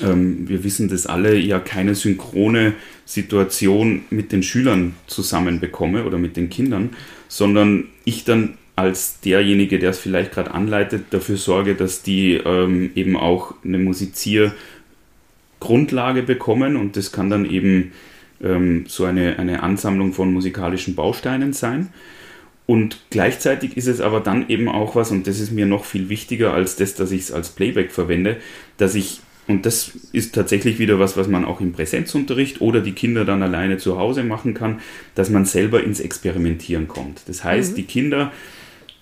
[0.00, 6.36] ähm, wir wissen das alle, ja keine synchrone Situation mit den Schülern zusammenbekomme oder mit
[6.36, 6.90] den Kindern,
[7.28, 12.92] sondern ich dann als derjenige, der es vielleicht gerade anleitet, dafür sorge, dass die ähm,
[12.94, 17.92] eben auch eine Musiziergrundlage bekommen und das kann dann eben
[18.42, 21.90] ähm, so eine, eine Ansammlung von musikalischen Bausteinen sein.
[22.66, 26.08] Und gleichzeitig ist es aber dann eben auch was, und das ist mir noch viel
[26.08, 28.36] wichtiger als das, dass ich es als Playback verwende,
[28.76, 32.92] dass ich, und das ist tatsächlich wieder was, was man auch im Präsenzunterricht oder die
[32.92, 34.78] Kinder dann alleine zu Hause machen kann,
[35.16, 37.22] dass man selber ins Experimentieren kommt.
[37.26, 37.76] Das heißt, mhm.
[37.76, 38.32] die Kinder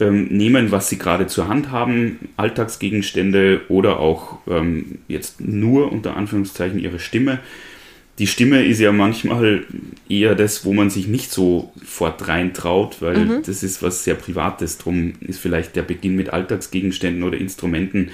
[0.00, 6.16] ähm, nehmen, was sie gerade zur Hand haben, Alltagsgegenstände oder auch ähm, jetzt nur unter
[6.16, 7.40] Anführungszeichen ihre Stimme
[8.18, 9.64] die Stimme ist ja manchmal
[10.08, 13.42] eher das, wo man sich nicht so fort reintraut, weil mhm.
[13.44, 14.78] das ist was sehr Privates.
[14.78, 18.10] Drum ist vielleicht der Beginn mit Alltagsgegenständen oder Instrumenten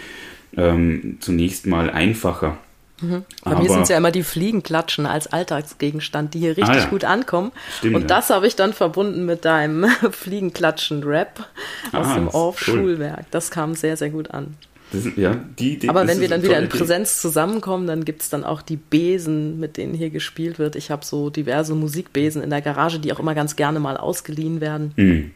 [0.56, 2.58] ähm, zunächst mal einfacher.
[3.00, 3.24] Mhm.
[3.42, 6.78] Bei Aber, mir sind es ja immer die Fliegenklatschen als Alltagsgegenstand, die hier richtig ah
[6.78, 6.86] ja.
[6.86, 7.52] gut ankommen.
[7.78, 8.08] Stimmt, und ja.
[8.08, 11.48] das habe ich dann verbunden mit deinem Fliegenklatschen-Rap
[11.92, 13.18] aus ah, dem Orff-Schulwerk.
[13.18, 13.26] Cool.
[13.30, 14.56] Das kam sehr, sehr gut an.
[14.94, 18.30] Das, ja, die, die, Aber wenn wir dann wieder in Präsenz zusammenkommen, dann gibt es
[18.30, 20.76] dann auch die Besen, mit denen hier gespielt wird.
[20.76, 24.60] Ich habe so diverse Musikbesen in der Garage, die auch immer ganz gerne mal ausgeliehen
[24.60, 24.92] werden.
[24.96, 25.30] Mhm.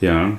[0.00, 0.38] Ja,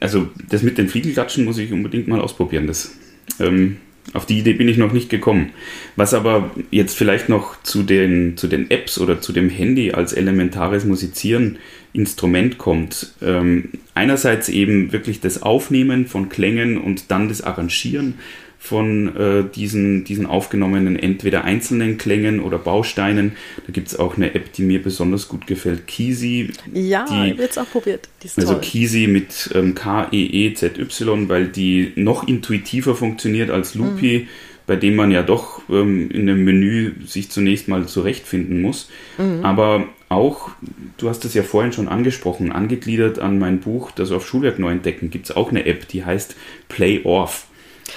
[0.00, 2.66] also das mit den Fliegelklatschen muss ich unbedingt mal ausprobieren.
[2.66, 2.92] Das,
[3.40, 3.78] ähm,
[4.14, 5.50] auf die Idee bin ich noch nicht gekommen.
[5.96, 10.12] Was aber jetzt vielleicht noch zu den, zu den Apps oder zu dem Handy als
[10.12, 11.58] elementares Musizieren
[11.92, 13.14] Instrument kommt.
[13.22, 18.14] Ähm, einerseits eben wirklich das Aufnehmen von Klängen und dann das Arrangieren
[18.60, 23.32] von äh, diesen, diesen aufgenommenen entweder einzelnen Klängen oder Bausteinen.
[23.66, 26.50] Da gibt es auch eine App, die mir besonders gut gefällt, Kisi.
[26.74, 28.08] Ja, die, ich es auch probiert.
[28.36, 28.60] also toll.
[28.60, 34.20] Kisi mit ähm, K-E-E-Z-Y, weil die noch intuitiver funktioniert als Loopy.
[34.20, 34.28] Mhm
[34.68, 38.90] bei dem man ja doch ähm, in einem Menü sich zunächst mal zurechtfinden muss.
[39.16, 39.42] Mhm.
[39.42, 40.50] Aber auch,
[40.96, 44.72] du hast es ja vorhin schon angesprochen, angegliedert an mein Buch, das auf Schulwerk neu
[44.72, 46.34] entdecken, gibt es auch eine App, die heißt
[46.68, 47.46] Play Off.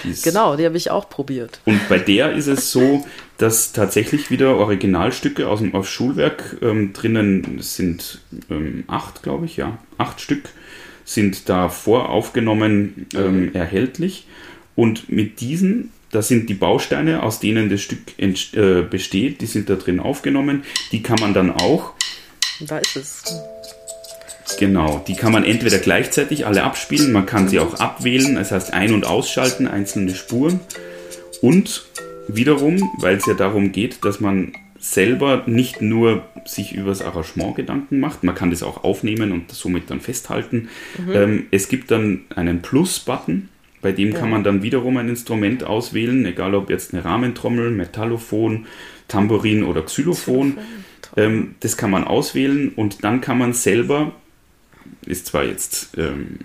[0.03, 1.59] Die genau, die habe ich auch probiert.
[1.65, 3.05] Und bei der ist es so,
[3.37, 9.57] dass tatsächlich wieder Originalstücke aus dem auf Schulwerk ähm, drinnen sind ähm, acht, glaube ich,
[9.57, 10.49] ja, acht Stück
[11.03, 13.55] sind da voraufgenommen ähm, mhm.
[13.55, 14.27] erhältlich.
[14.75, 19.69] Und mit diesen da sind die Bausteine, aus denen das Stück äh, besteht, die sind
[19.69, 20.63] da drin aufgenommen.
[20.91, 21.93] Die kann man dann auch.
[22.67, 23.23] Da ist es.
[24.59, 28.73] Genau, die kann man entweder gleichzeitig alle abspielen, man kann sie auch abwählen, das heißt
[28.73, 30.59] ein- und ausschalten, einzelne Spuren.
[31.41, 31.85] Und
[32.27, 37.55] wiederum, weil es ja darum geht, dass man selber nicht nur sich über das Arrangement
[37.55, 40.69] Gedanken macht, man kann das auch aufnehmen und somit dann festhalten.
[40.97, 41.11] Mhm.
[41.13, 43.49] Ähm, es gibt dann einen Plus-Button,
[43.81, 44.19] bei dem ja.
[44.19, 48.65] kann man dann wiederum ein Instrument auswählen, egal ob jetzt eine Rahmentrommel, Metallophon,
[49.07, 50.57] Tambourin oder Xylophon.
[51.17, 54.13] Ähm, das kann man auswählen und dann kann man selber,
[55.05, 56.39] ist zwar jetzt ähm,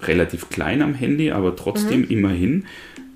[0.00, 2.10] relativ klein am Handy, aber trotzdem mhm.
[2.10, 2.66] immerhin,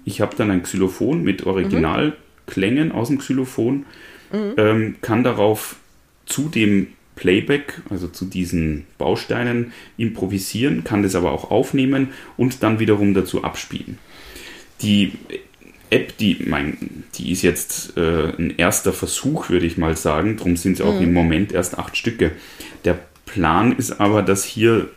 [0.05, 3.87] ich habe dann ein Xylophon mit Originalklängen aus dem Xylophon
[4.33, 4.53] mhm.
[4.57, 5.77] ähm, kann darauf
[6.27, 12.79] zu dem Playback, also zu diesen Bausteinen, improvisieren, kann das aber auch aufnehmen und dann
[12.79, 13.99] wiederum dazu abspielen.
[14.83, 15.13] Die
[15.91, 20.37] App, die, mein, die ist jetzt äh, ein erster Versuch, würde ich mal sagen.
[20.37, 21.05] Darum sind es auch mhm.
[21.05, 22.33] im Moment erst acht Stücke.
[22.85, 24.89] Der Plan ist aber, dass hier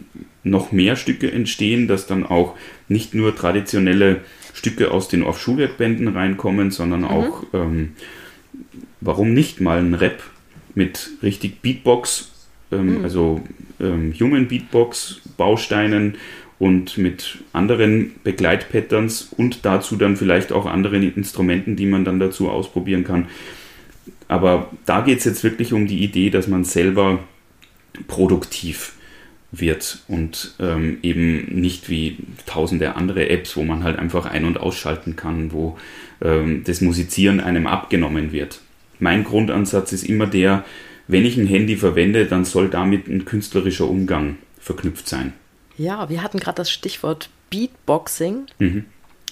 [0.44, 2.56] noch mehr Stücke entstehen, dass dann auch
[2.88, 4.22] nicht nur traditionelle
[4.54, 7.08] Stücke aus den Off-Schulwerkbänden reinkommen, sondern mhm.
[7.08, 7.94] auch ähm,
[9.02, 10.24] warum nicht mal ein Rap
[10.76, 12.32] mit richtig Beatbox,
[12.72, 13.04] ähm, mhm.
[13.04, 13.42] also
[13.80, 16.16] ähm, Human Beatbox, Bausteinen
[16.60, 22.50] und mit anderen Begleitpatterns und dazu dann vielleicht auch anderen Instrumenten, die man dann dazu
[22.50, 23.28] ausprobieren kann.
[24.28, 27.20] Aber da geht es jetzt wirklich um die Idee, dass man selber
[28.08, 28.94] produktiv
[29.52, 34.60] wird und ähm, eben nicht wie tausende andere Apps, wo man halt einfach ein- und
[34.60, 35.78] ausschalten kann, wo
[36.22, 38.60] ähm, das Musizieren einem abgenommen wird
[39.00, 40.66] mein Grundansatz ist immer der,
[41.08, 45.34] wenn ich ein Handy verwende, dann soll damit ein künstlerischer Umgang verknüpft sein.
[45.80, 48.48] Ja, wir hatten gerade das Stichwort Beatboxing.
[48.60, 48.86] Mhm.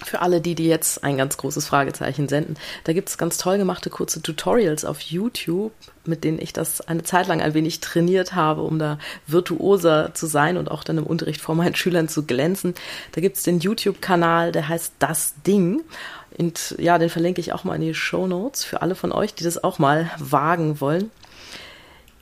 [0.03, 3.57] Für alle, die, die jetzt ein ganz großes Fragezeichen senden, da gibt es ganz toll
[3.57, 5.73] gemachte kurze Tutorials auf YouTube,
[6.05, 10.27] mit denen ich das eine Zeit lang ein wenig trainiert habe, um da virtuoser zu
[10.27, 12.75] sein und auch dann im Unterricht vor meinen Schülern zu glänzen.
[13.11, 15.81] Da gibt es den YouTube-Kanal, der heißt Das Ding.
[16.37, 19.33] Und ja, den verlinke ich auch mal in die Show Notes für alle von euch,
[19.33, 21.11] die das auch mal wagen wollen.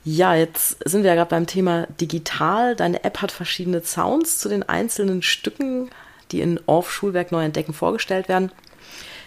[0.08, 2.76] Ja, jetzt sind wir ja gerade beim Thema digital.
[2.76, 5.90] Deine App hat verschiedene Sounds zu den einzelnen Stücken,
[6.30, 8.52] die in Orff Schulwerk neu entdecken vorgestellt werden.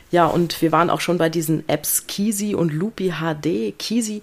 [0.09, 3.77] Ja, und wir waren auch schon bei diesen Apps Kisi und Loopy HD.
[3.77, 4.21] Kisi,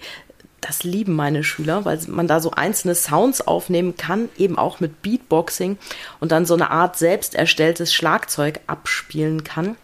[0.63, 5.03] das lieben meine Schüler, weil man da so einzelne Sounds aufnehmen kann, eben auch mit
[5.03, 5.77] Beatboxing
[6.21, 9.77] und dann so eine Art selbst erstelltes Schlagzeug abspielen kann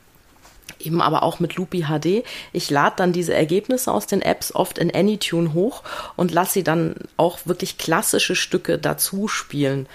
[0.79, 2.25] eben aber auch mit Loopy HD.
[2.53, 5.83] Ich lade dann diese Ergebnisse aus den Apps oft in AnyTune hoch
[6.17, 9.87] und lasse sie dann auch wirklich klassische Stücke dazu spielen.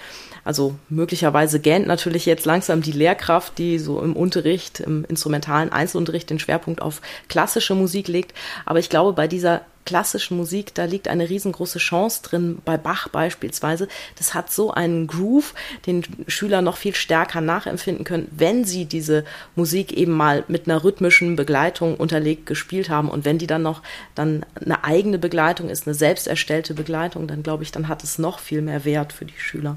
[0.48, 6.30] Also möglicherweise gähnt natürlich jetzt langsam die Lehrkraft, die so im Unterricht, im instrumentalen Einzelunterricht
[6.30, 8.32] den Schwerpunkt auf klassische Musik legt.
[8.64, 13.08] Aber ich glaube, bei dieser klassischen Musik, da liegt eine riesengroße Chance drin, bei Bach
[13.08, 13.88] beispielsweise.
[14.16, 15.52] Das hat so einen Groove,
[15.84, 20.82] den Schüler noch viel stärker nachempfinden können, wenn sie diese Musik eben mal mit einer
[20.82, 23.10] rhythmischen Begleitung unterlegt gespielt haben.
[23.10, 23.82] Und wenn die dann noch
[24.14, 28.18] dann eine eigene Begleitung ist, eine selbst erstellte Begleitung, dann glaube ich, dann hat es
[28.18, 29.76] noch viel mehr Wert für die Schüler.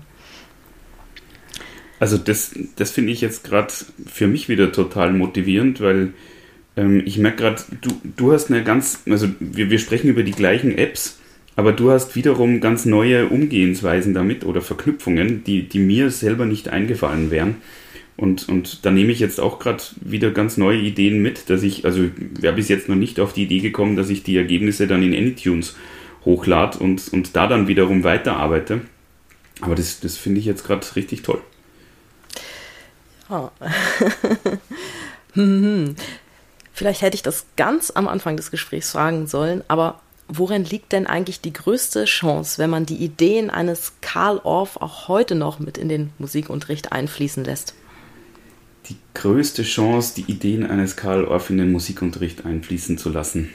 [2.02, 3.72] Also das, das finde ich jetzt gerade
[4.12, 6.14] für mich wieder total motivierend, weil
[6.76, 10.32] ähm, ich merke gerade, du, du hast eine ganz, also wir, wir sprechen über die
[10.32, 11.20] gleichen Apps,
[11.56, 16.70] aber du hast wiederum ganz neue Umgehensweisen damit oder Verknüpfungen, die, die mir selber nicht
[16.70, 17.58] eingefallen wären.
[18.18, 21.86] Und, und da nehme ich jetzt auch gerade wieder ganz neue Ideen mit, dass ich,
[21.86, 25.04] also wäre bis jetzt noch nicht auf die Idee gekommen, dass ich die Ergebnisse dann
[25.04, 25.76] in Anytunes
[26.26, 28.82] hochlade und, und da dann wiederum weiterarbeite.
[29.60, 31.42] Aber das, das finde ich jetzt gerade richtig toll.
[33.32, 33.52] Ja.
[36.74, 41.08] Vielleicht hätte ich das ganz am Anfang des Gesprächs fragen sollen, aber worin liegt denn
[41.08, 45.78] eigentlich die größte Chance, wenn man die Ideen eines Karl Orff auch heute noch mit
[45.78, 47.76] in den Musikunterricht einfließen lässt?
[48.89, 53.50] Die größte Chance, die Ideen eines Karl Orff in den Musikunterricht einfließen zu lassen.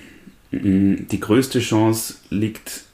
[0.51, 2.85] Mm, die größte Chance liegt,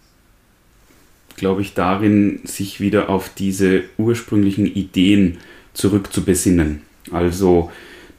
[1.36, 5.38] glaube ich, darin, sich wieder auf diese ursprünglichen Ideen
[5.74, 6.82] zurückzubesinnen.
[7.10, 7.70] Also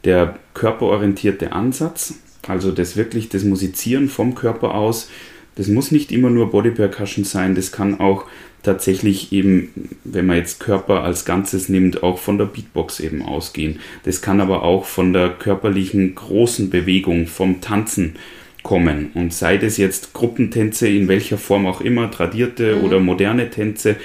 [0.04, 2.16] der körperorientierte Ansatz,
[2.48, 5.10] also das wirklich das Musizieren vom Körper aus,
[5.56, 8.26] das muss nicht immer nur Body Percussion sein, das kann auch
[8.64, 13.80] tatsächlich eben, wenn man jetzt Körper als Ganzes nimmt, auch von der Beatbox eben ausgehen.
[14.04, 18.16] Das kann aber auch von der körperlichen großen Bewegung, vom Tanzen
[18.64, 19.12] kommen.
[19.14, 22.84] Und sei das jetzt Gruppentänze in welcher Form auch immer, tradierte mhm.
[22.86, 23.98] oder moderne Tänze,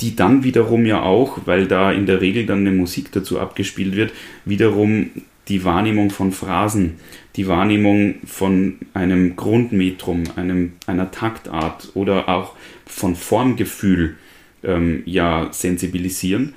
[0.00, 3.96] die dann wiederum ja auch, weil da in der Regel dann eine Musik dazu abgespielt
[3.96, 4.12] wird,
[4.44, 5.10] wiederum
[5.48, 6.94] die Wahrnehmung von Phrasen,
[7.36, 12.54] die Wahrnehmung von einem Grundmetrum, einem, einer Taktart oder auch
[12.86, 14.16] von Formgefühl
[14.62, 16.54] ähm, ja sensibilisieren.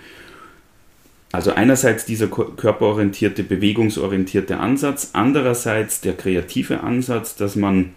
[1.32, 7.90] Also einerseits dieser körperorientierte, bewegungsorientierte Ansatz, andererseits der kreative Ansatz, dass man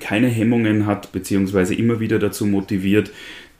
[0.00, 3.10] keine Hemmungen hat, beziehungsweise immer wieder dazu motiviert,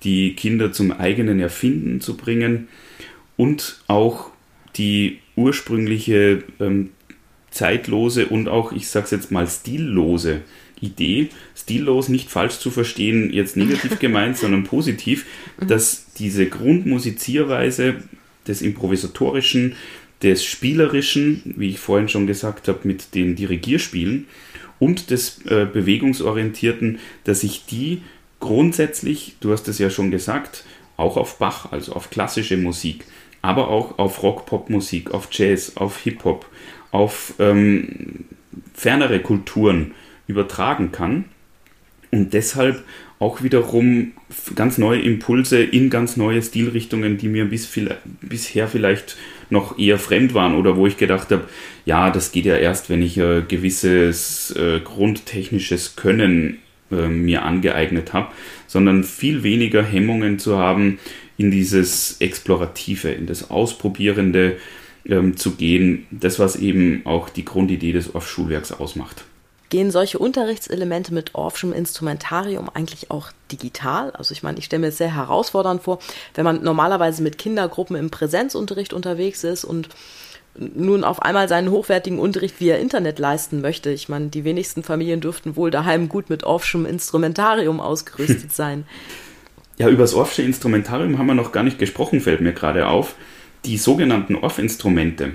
[0.05, 2.69] die Kinder zum eigenen Erfinden zu bringen
[3.37, 4.31] und auch
[4.77, 6.91] die ursprüngliche ähm,
[7.51, 10.41] zeitlose und auch, ich sag's jetzt mal, stillose
[10.81, 15.27] Idee, stillos nicht falsch zu verstehen, jetzt negativ gemeint, sondern positiv,
[15.61, 17.97] dass diese Grundmusizierweise
[18.47, 19.75] des Improvisatorischen,
[20.23, 24.27] des Spielerischen, wie ich vorhin schon gesagt habe, mit den Dirigierspielen
[24.79, 28.03] und des äh, Bewegungsorientierten, dass sich die
[28.43, 30.65] grundsätzlich, du hast es ja schon gesagt,
[30.99, 33.07] auch auf Bach, also auf klassische Musik,
[33.41, 36.45] aber auch auf Rock-Pop-Musik, auf Jazz, auf Hip-Hop,
[36.91, 38.27] auf ähm,
[38.75, 39.93] fernere Kulturen
[40.27, 41.25] übertragen kann
[42.11, 42.85] und deshalb
[43.19, 44.13] auch wiederum
[44.55, 47.71] ganz neue Impulse in ganz neue Stilrichtungen, die mir bis
[48.21, 49.17] bisher vielleicht
[49.49, 51.49] noch eher fremd waren oder wo ich gedacht habe,
[51.85, 56.59] ja, das geht ja erst, wenn ich ein gewisses äh, grundtechnisches Können
[56.93, 58.29] äh, mir angeeignet habe,
[58.67, 60.99] sondern viel weniger Hemmungen zu haben,
[61.39, 64.59] in dieses Explorative, in das Ausprobierende
[65.07, 69.25] ähm, zu gehen, das was eben auch die Grundidee des Orff-Schulwerks ausmacht.
[69.71, 74.11] Gehen solche Unterrichtselemente mit Orffschem Instrumentarium eigentlich auch digital?
[74.11, 75.99] Also ich meine, ich stelle mir es sehr herausfordernd vor,
[76.35, 79.89] wenn man normalerweise mit Kindergruppen im Präsenzunterricht unterwegs ist und
[80.59, 83.91] nun auf einmal seinen hochwertigen Unterricht via Internet leisten möchte.
[83.91, 88.85] Ich meine, die wenigsten Familien dürften wohl daheim gut mit Orffschem Instrumentarium ausgerüstet sein.
[89.79, 93.15] Ja, über das Orffsche Instrumentarium haben wir noch gar nicht gesprochen, fällt mir gerade auf.
[93.65, 95.33] Die sogenannten Orff-Instrumente,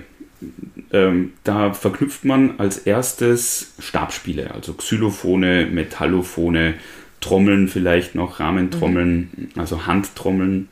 [0.92, 6.76] ähm, da verknüpft man als erstes Stabspiele, also Xylophone, Metallophone,
[7.20, 9.50] Trommeln vielleicht noch, Rahmentrommeln, mhm.
[9.56, 10.68] also Handtrommeln.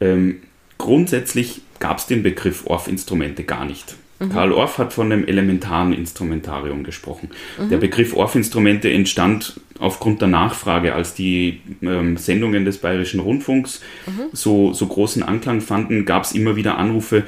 [0.00, 0.40] Ähm,
[0.78, 3.96] grundsätzlich gab es den Begriff Orff-Instrumente gar nicht.
[4.20, 4.28] Mhm.
[4.30, 7.30] Karl Orff hat von dem elementaren Instrumentarium gesprochen.
[7.58, 7.70] Mhm.
[7.70, 14.28] Der Begriff Orff-Instrumente entstand aufgrund der Nachfrage, als die ähm, Sendungen des Bayerischen Rundfunks mhm.
[14.32, 17.24] so, so großen Anklang fanden, gab es immer wieder Anrufe,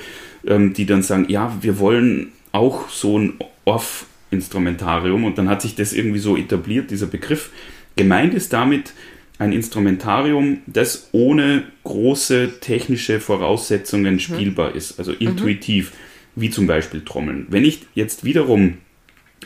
[0.47, 5.75] ähm, die dann sagen, ja, wir wollen auch so ein Orff-Instrumentarium und dann hat sich
[5.75, 7.51] das irgendwie so etabliert, dieser Begriff.
[7.97, 8.93] Gemeint ist damit
[9.39, 14.19] ein Instrumentarium, das ohne große technische Voraussetzungen mhm.
[14.21, 16.43] spielbar ist, also intuitiv, mhm.
[16.43, 17.47] wie zum Beispiel Trommeln.
[17.51, 18.79] Wenn ich jetzt wiederum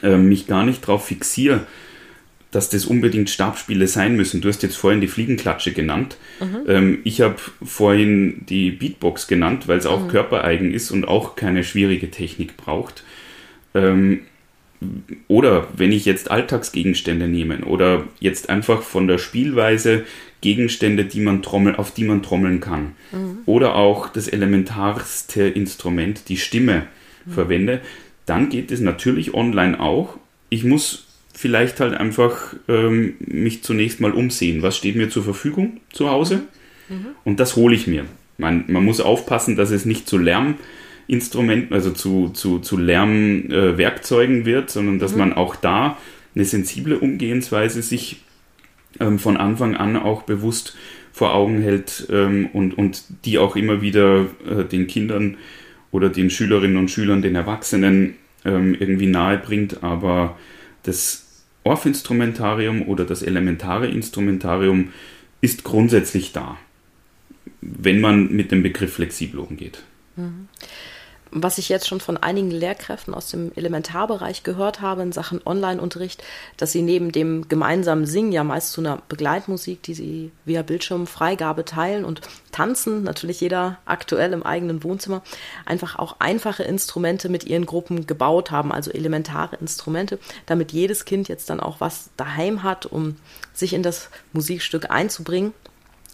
[0.02, 1.66] äh, mich gar nicht darauf fixiere,
[2.50, 4.40] dass das unbedingt Stabspiele sein müssen.
[4.40, 6.16] Du hast jetzt vorhin die Fliegenklatsche genannt.
[6.40, 6.58] Mhm.
[6.66, 10.08] Ähm, ich habe vorhin die Beatbox genannt, weil es auch mhm.
[10.08, 13.04] körpereigen ist und auch keine schwierige Technik braucht.
[13.74, 14.20] Ähm,
[15.26, 20.04] oder wenn ich jetzt Alltagsgegenstände nehme oder jetzt einfach von der Spielweise
[20.40, 22.92] Gegenstände, die man trommel, auf die man trommeln kann.
[23.10, 23.38] Mhm.
[23.46, 26.86] Oder auch das elementarste Instrument, die Stimme,
[27.24, 27.32] mhm.
[27.32, 27.80] verwende,
[28.24, 30.16] dann geht es natürlich online auch.
[30.48, 34.62] Ich muss vielleicht halt einfach ähm, mich zunächst mal umsehen.
[34.62, 36.42] Was steht mir zur Verfügung zu Hause?
[36.88, 37.06] Mhm.
[37.24, 38.04] Und das hole ich mir.
[38.36, 40.18] Man, man muss aufpassen, dass es nicht zu
[41.08, 45.18] Lärminstrumenten, also zu, zu, zu Lärmwerkzeugen äh, wird, sondern dass mhm.
[45.18, 45.96] man auch da
[46.34, 48.22] eine sensible Umgehensweise sich
[49.00, 50.76] ähm, von Anfang an auch bewusst
[51.12, 55.38] vor Augen hält ähm, und, und die auch immer wieder äh, den Kindern
[55.90, 59.82] oder den Schülerinnen und Schülern, den Erwachsenen ähm, irgendwie nahe bringt.
[59.82, 60.38] Aber
[60.82, 64.92] das Orff-Instrumentarium oder das elementare Instrumentarium
[65.40, 66.58] ist grundsätzlich da,
[67.62, 69.82] wenn man mit dem Begriff flexibel umgeht.
[70.16, 70.48] Mhm
[71.30, 76.22] was ich jetzt schon von einigen Lehrkräften aus dem Elementarbereich gehört habe in Sachen Online-Unterricht,
[76.56, 81.64] dass sie neben dem gemeinsamen Singen ja meist zu einer Begleitmusik, die sie via Bildschirmfreigabe
[81.64, 82.20] teilen und
[82.52, 85.22] tanzen, natürlich jeder aktuell im eigenen Wohnzimmer,
[85.64, 91.28] einfach auch einfache Instrumente mit ihren Gruppen gebaut haben, also elementare Instrumente, damit jedes Kind
[91.28, 93.16] jetzt dann auch was daheim hat, um
[93.52, 95.52] sich in das Musikstück einzubringen.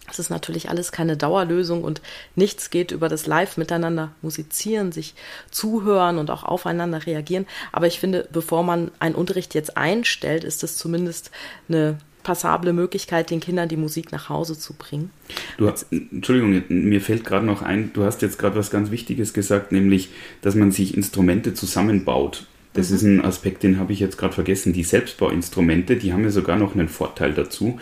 [0.07, 2.01] Das ist natürlich alles keine Dauerlösung und
[2.35, 5.15] nichts geht über das Live miteinander musizieren, sich
[5.51, 7.47] zuhören und auch aufeinander reagieren.
[7.71, 11.31] Aber ich finde, bevor man einen Unterricht jetzt einstellt, ist es zumindest
[11.67, 15.11] eine passable Möglichkeit, den Kindern die Musik nach Hause zu bringen.
[15.57, 19.71] Du, Entschuldigung, mir fällt gerade noch ein, du hast jetzt gerade was ganz Wichtiges gesagt,
[19.71, 20.09] nämlich,
[20.41, 22.47] dass man sich Instrumente zusammenbaut.
[22.73, 22.95] Das mhm.
[22.95, 24.73] ist ein Aspekt, den habe ich jetzt gerade vergessen.
[24.73, 27.79] Die Selbstbauinstrumente, die haben ja sogar noch einen Vorteil dazu.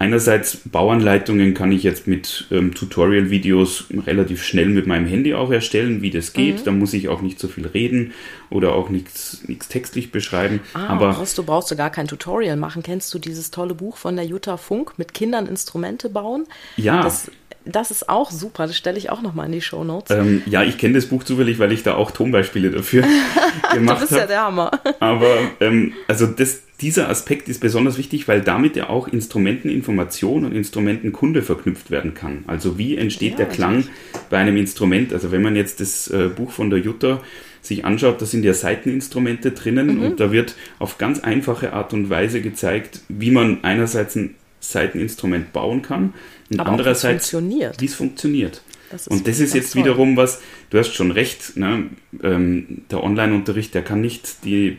[0.00, 6.00] Einerseits Bauanleitungen kann ich jetzt mit ähm, Tutorial-Videos relativ schnell mit meinem Handy auch erstellen,
[6.00, 6.60] wie das geht.
[6.60, 6.64] Mhm.
[6.64, 8.14] Da muss ich auch nicht so viel reden
[8.48, 10.60] oder auch nichts, textlich beschreiben.
[10.72, 12.82] Ah, Aber brauchst du brauchst du gar kein Tutorial machen.
[12.82, 16.46] Kennst du dieses tolle Buch von der Jutta Funk mit Kindern Instrumente bauen?
[16.78, 17.02] Ja.
[17.02, 17.30] Das,
[17.66, 20.16] das ist auch super, das stelle ich auch nochmal in die Show Notes.
[20.16, 23.02] Ähm, ja, ich kenne das Buch zufällig, weil ich da auch Tonbeispiele dafür
[23.74, 24.00] gemacht habe.
[24.00, 24.70] Du bist ja der Hammer.
[24.98, 30.52] Aber ähm, also das, dieser Aspekt ist besonders wichtig, weil damit ja auch Instrumenteninformation und
[30.54, 32.44] Instrumentenkunde verknüpft werden kann.
[32.46, 33.84] Also wie entsteht ja, der Klang
[34.30, 35.12] bei einem Instrument?
[35.12, 37.22] Also wenn man jetzt das äh, Buch von der Jutta
[37.62, 40.02] sich anschaut, da sind ja Seiteninstrumente drinnen mhm.
[40.02, 45.52] und da wird auf ganz einfache Art und Weise gezeigt, wie man einerseits ein Seiteninstrument
[45.52, 46.14] bauen kann
[46.50, 48.62] und Aber andererseits, wie es funktioniert.
[48.90, 49.84] Das und das ist jetzt toll.
[49.84, 51.90] wiederum was, du hast schon recht, ne?
[52.22, 54.72] ähm, der Online-Unterricht, der kann nicht die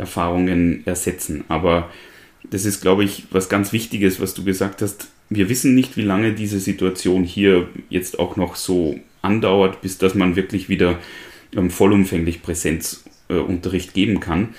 [0.00, 1.44] Präsenzerfahrungen ersetzen.
[1.48, 1.90] Aber
[2.44, 5.08] das ist, glaube ich, was ganz Wichtiges, was du gesagt hast.
[5.28, 10.14] Wir wissen nicht, wie lange diese Situation hier jetzt auch noch so andauert, bis dass
[10.14, 10.98] man wirklich wieder
[11.54, 14.54] ähm, vollumfänglich Präsenzunterricht äh, geben kann.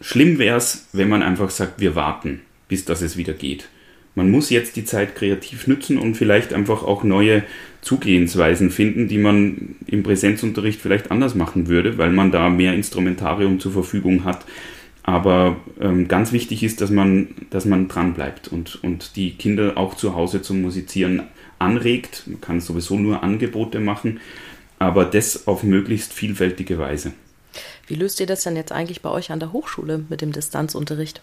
[0.00, 3.68] Schlimm wäre es, wenn man einfach sagt, wir warten, bis dass es wieder geht
[4.16, 7.44] man muss jetzt die Zeit kreativ nützen und vielleicht einfach auch neue
[7.86, 13.60] Zugehensweisen finden, die man im Präsenzunterricht vielleicht anders machen würde, weil man da mehr Instrumentarium
[13.60, 14.44] zur Verfügung hat.
[15.04, 19.78] Aber ähm, ganz wichtig ist, dass man, dass man dran bleibt und, und die Kinder
[19.78, 21.22] auch zu Hause zum Musizieren
[21.60, 22.24] anregt.
[22.26, 24.18] Man kann sowieso nur Angebote machen,
[24.80, 27.12] aber das auf möglichst vielfältige Weise.
[27.86, 31.22] Wie löst ihr das denn jetzt eigentlich bei euch an der Hochschule mit dem Distanzunterricht?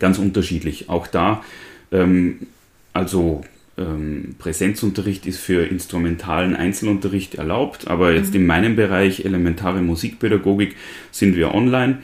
[0.00, 0.88] Ganz unterschiedlich.
[0.88, 1.44] Auch da
[1.92, 2.48] ähm,
[2.92, 3.44] also
[3.76, 8.40] ähm, Präsenzunterricht ist für instrumentalen Einzelunterricht erlaubt, aber jetzt mhm.
[8.40, 10.76] in meinem Bereich elementare Musikpädagogik
[11.10, 11.98] sind wir online.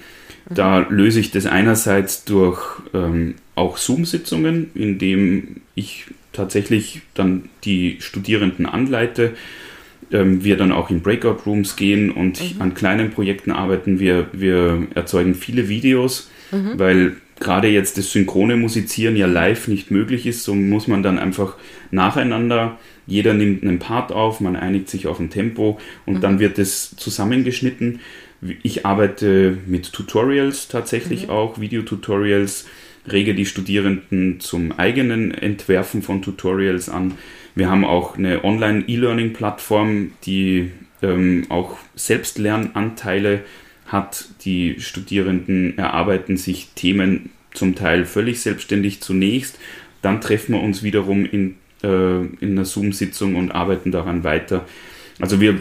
[0.48, 0.54] Mhm.
[0.54, 2.60] Da löse ich das einerseits durch
[2.92, 9.34] ähm, auch Zoom-Sitzungen, indem ich tatsächlich dann die Studierenden anleite.
[10.12, 12.62] Ähm, wir dann auch in Breakout-Rooms gehen und mhm.
[12.62, 14.00] an kleinen Projekten arbeiten.
[14.00, 16.78] Wir, wir erzeugen viele Videos, mhm.
[16.78, 21.18] weil gerade jetzt das synchrone Musizieren ja live nicht möglich ist, so muss man dann
[21.18, 21.56] einfach
[21.90, 26.20] nacheinander, jeder nimmt einen Part auf, man einigt sich auf ein Tempo und mhm.
[26.20, 28.00] dann wird es zusammengeschnitten.
[28.62, 31.30] Ich arbeite mit Tutorials tatsächlich mhm.
[31.30, 32.66] auch, Videotutorials,
[33.10, 37.14] rege die Studierenden zum eigenen Entwerfen von Tutorials an.
[37.54, 40.70] Wir haben auch eine Online-E-Learning-Plattform, die
[41.02, 43.40] ähm, auch Selbstlernanteile
[43.92, 44.26] hat.
[44.44, 49.58] Die Studierenden erarbeiten sich Themen zum Teil völlig selbstständig zunächst.
[50.02, 54.66] Dann treffen wir uns wiederum in, äh, in einer Zoom-Sitzung und arbeiten daran weiter.
[55.18, 55.60] Also wir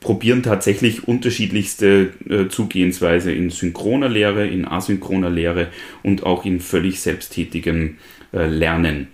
[0.00, 5.68] probieren tatsächlich unterschiedlichste äh, Zugehensweise in synchroner Lehre, in asynchroner Lehre
[6.02, 7.96] und auch in völlig selbsttätigem
[8.32, 9.08] äh, Lernen.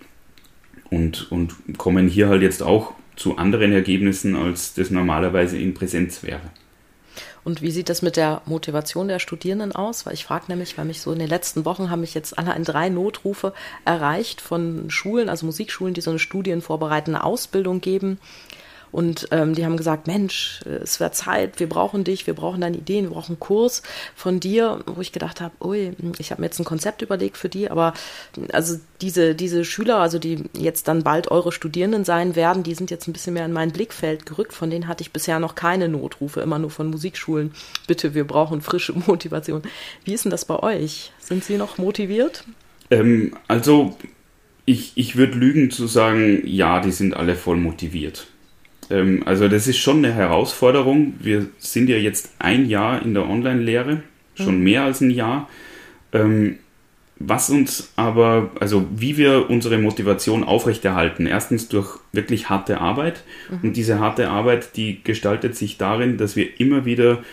[0.89, 6.23] Und, und kommen hier halt jetzt auch zu anderen Ergebnissen, als das normalerweise in Präsenz
[6.23, 6.41] wäre.
[7.49, 10.05] Und wie sieht das mit der Motivation der Studierenden aus?
[10.05, 12.63] Weil ich frage nämlich, weil mich so in den letzten Wochen haben mich jetzt allein
[12.63, 13.53] drei Notrufe
[13.85, 18.19] erreicht von Schulen, also Musikschulen, die so eine studienvorbereitende Ausbildung geben
[18.91, 22.77] und ähm, die haben gesagt, Mensch, es wird Zeit, wir brauchen dich, wir brauchen deine
[22.77, 23.83] Ideen, wir brauchen einen Kurs
[24.15, 27.49] von dir, wo ich gedacht habe, ui, ich habe mir jetzt ein Konzept überlegt für
[27.49, 27.93] die, aber
[28.51, 32.91] also diese, diese Schüler, also die jetzt dann bald eure Studierenden sein werden, die sind
[32.91, 34.53] jetzt ein bisschen mehr in mein Blickfeld gerückt.
[34.53, 37.51] Von denen hatte ich bisher noch keine Notrufe, immer nur von Musikschulen.
[37.87, 39.61] Bitte, wir brauchen frische Motivation.
[40.03, 41.11] Wie ist denn das bei euch?
[41.19, 42.43] Sind Sie noch motiviert?
[42.91, 43.97] Ähm, also
[44.65, 48.27] ich, ich würde lügen zu sagen, ja, die sind alle voll motiviert.
[48.89, 51.13] Ähm, also das ist schon eine Herausforderung.
[51.19, 54.01] Wir sind ja jetzt ein Jahr in der Online-Lehre,
[54.35, 54.63] schon mhm.
[54.63, 55.49] mehr als ein Jahr.
[56.13, 56.57] Ähm,
[57.21, 63.23] was uns aber, also wie wir unsere Motivation aufrechterhalten, erstens durch wirklich harte Arbeit.
[63.49, 63.69] Mhm.
[63.69, 67.23] Und diese harte Arbeit, die gestaltet sich darin, dass wir immer wieder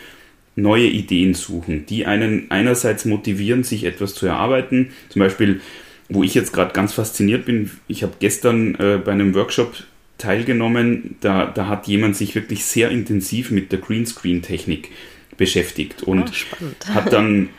[0.57, 4.89] neue Ideen suchen, die einen einerseits motivieren, sich etwas zu erarbeiten.
[5.07, 5.61] Zum Beispiel,
[6.09, 9.75] wo ich jetzt gerade ganz fasziniert bin, ich habe gestern äh, bei einem Workshop
[10.17, 11.15] teilgenommen.
[11.21, 14.89] Da, da hat jemand sich wirklich sehr intensiv mit der Greenscreen-Technik
[15.37, 17.49] beschäftigt und oh, hat dann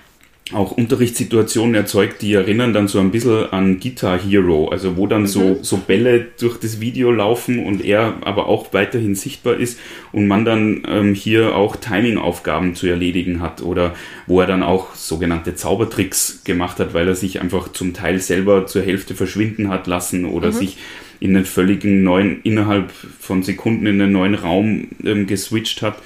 [0.53, 5.23] auch Unterrichtssituationen erzeugt, die erinnern dann so ein bisschen an Guitar Hero, also wo dann
[5.23, 5.27] mhm.
[5.27, 9.79] so, so Bälle durch das Video laufen und er aber auch weiterhin sichtbar ist
[10.13, 13.95] und man dann ähm, hier auch Timing-Aufgaben zu erledigen hat oder
[14.27, 18.67] wo er dann auch sogenannte Zaubertricks gemacht hat, weil er sich einfach zum Teil selber
[18.67, 20.53] zur Hälfte verschwinden hat lassen oder mhm.
[20.53, 20.79] sich
[21.21, 26.01] in einen völligen neuen, innerhalb von Sekunden in einen neuen Raum ähm, geswitcht hat.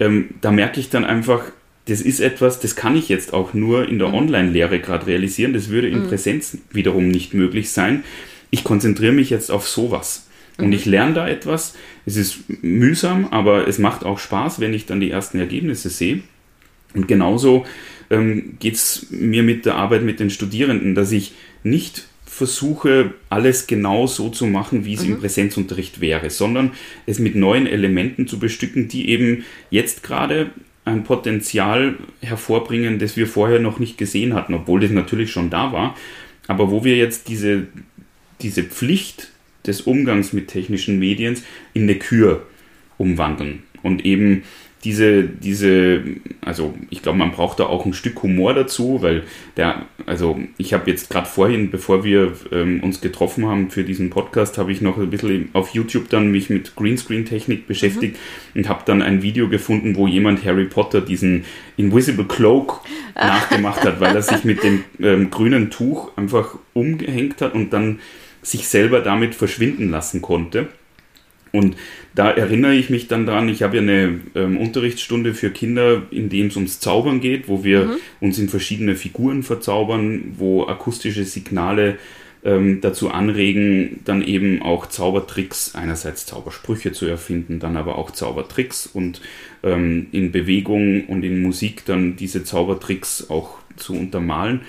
[0.00, 1.44] Ähm, da merke ich dann einfach,
[1.86, 4.14] das ist etwas, das kann ich jetzt auch nur in der mhm.
[4.14, 5.52] Online-Lehre gerade realisieren.
[5.52, 6.08] Das würde in mhm.
[6.08, 8.04] Präsenz wiederum nicht möglich sein.
[8.50, 10.28] Ich konzentriere mich jetzt auf sowas.
[10.56, 10.72] Und mhm.
[10.72, 11.74] ich lerne da etwas.
[12.06, 16.22] Es ist mühsam, aber es macht auch Spaß, wenn ich dann die ersten Ergebnisse sehe.
[16.94, 17.66] Und genauso
[18.10, 21.32] ähm, geht es mir mit der Arbeit mit den Studierenden, dass ich
[21.64, 25.12] nicht versuche, alles genau so zu machen, wie es mhm.
[25.12, 26.72] im Präsenzunterricht wäre, sondern
[27.06, 30.50] es mit neuen Elementen zu bestücken, die eben jetzt gerade
[30.84, 35.72] ein Potenzial hervorbringen, das wir vorher noch nicht gesehen hatten, obwohl das natürlich schon da
[35.72, 35.96] war,
[36.48, 37.68] aber wo wir jetzt diese,
[38.40, 39.30] diese Pflicht
[39.64, 41.36] des Umgangs mit technischen Medien
[41.72, 42.44] in eine Kür
[42.98, 44.42] umwandeln und eben
[44.84, 46.02] diese, diese,
[46.42, 49.22] also ich glaube, man braucht da auch ein Stück Humor dazu, weil
[49.56, 54.10] der, also ich habe jetzt gerade vorhin, bevor wir ähm, uns getroffen haben für diesen
[54.10, 58.18] Podcast, habe ich noch ein bisschen auf YouTube dann mich mit Greenscreen-Technik beschäftigt
[58.52, 58.60] mhm.
[58.60, 61.44] und habe dann ein Video gefunden, wo jemand Harry Potter diesen
[61.78, 62.82] Invisible Cloak
[63.14, 68.00] nachgemacht hat, weil er sich mit dem ähm, grünen Tuch einfach umgehängt hat und dann
[68.42, 70.68] sich selber damit verschwinden lassen konnte.
[71.54, 71.76] Und
[72.16, 76.28] da erinnere ich mich dann dran, ich habe ja eine ähm, Unterrichtsstunde für Kinder, in
[76.28, 77.96] dem es ums Zaubern geht, wo wir mhm.
[78.20, 81.96] uns in verschiedene Figuren verzaubern, wo akustische Signale
[82.44, 88.88] ähm, dazu anregen, dann eben auch Zaubertricks, einerseits Zaubersprüche zu erfinden, dann aber auch Zaubertricks
[88.88, 89.20] und
[89.62, 94.62] ähm, in Bewegung und in Musik dann diese Zaubertricks auch zu untermalen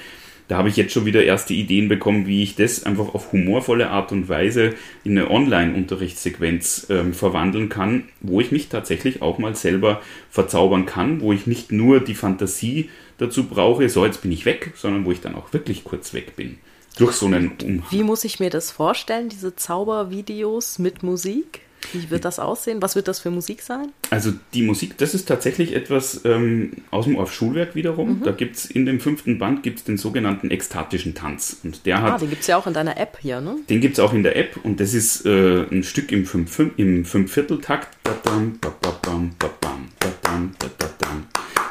[0.48, 3.90] da habe ich jetzt schon wieder erste Ideen bekommen, wie ich das einfach auf humorvolle
[3.90, 9.56] Art und Weise in eine Online-Unterrichtssequenz ähm, verwandeln kann, wo ich mich tatsächlich auch mal
[9.56, 14.46] selber verzaubern kann, wo ich nicht nur die Fantasie dazu brauche, so jetzt bin ich
[14.46, 16.58] weg, sondern wo ich dann auch wirklich kurz weg bin.
[16.98, 17.84] Durch so einen Umhang.
[17.90, 21.62] Wie muss ich mir das vorstellen, diese Zaubervideos mit Musik?
[21.94, 22.82] Wie wird das aussehen?
[22.82, 23.92] Was wird das für Musik sein?
[24.10, 28.20] Also die Musik, das ist tatsächlich etwas ähm, aus dem Orff-Schulwerk wiederum.
[28.20, 28.24] Mhm.
[28.24, 31.58] Da gibt es in dem fünften Band gibt's den sogenannten ekstatischen Tanz.
[31.64, 33.58] Und der hat, ah, den gibt es ja auch in deiner App hier, ne?
[33.70, 36.60] Den gibt es auch in der App und das ist äh, ein Stück im, Fünf,
[36.78, 37.90] im Fünfvierteltakt.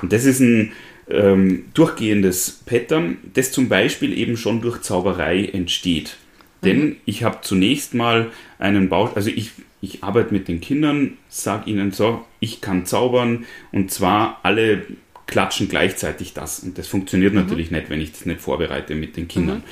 [0.02, 0.72] Und das ist ein
[1.08, 6.16] ähm, durchgehendes Pattern, das zum Beispiel eben schon durch Zauberei entsteht.
[6.62, 6.96] Denn mhm.
[7.04, 9.52] ich habe zunächst mal einen Bau, also ich
[9.84, 14.86] ich arbeite mit den Kindern, sage ihnen so, ich kann zaubern und zwar alle
[15.26, 16.60] klatschen gleichzeitig das.
[16.60, 17.40] Und das funktioniert mhm.
[17.40, 19.58] natürlich nicht, wenn ich das nicht vorbereite mit den Kindern.
[19.58, 19.62] Mhm.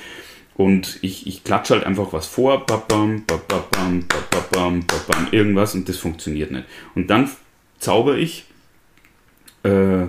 [0.54, 5.96] Und ich, ich klatsche halt einfach was vor, babam, babam, babam, babam, irgendwas und das
[5.96, 6.64] funktioniert nicht.
[6.94, 7.30] Und dann
[7.78, 8.44] zauber ich,
[9.62, 10.06] äh,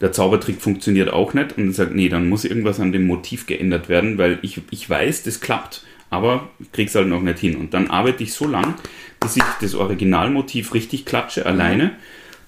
[0.00, 3.46] der Zaubertrick funktioniert auch nicht und dann sagt, nee, dann muss irgendwas an dem Motiv
[3.46, 7.56] geändert werden, weil ich, ich weiß, das klappt, aber ich krieg's halt noch nicht hin.
[7.56, 8.74] Und dann arbeite ich so lang,
[9.22, 11.92] bis ich das Originalmotiv richtig klatsche, alleine.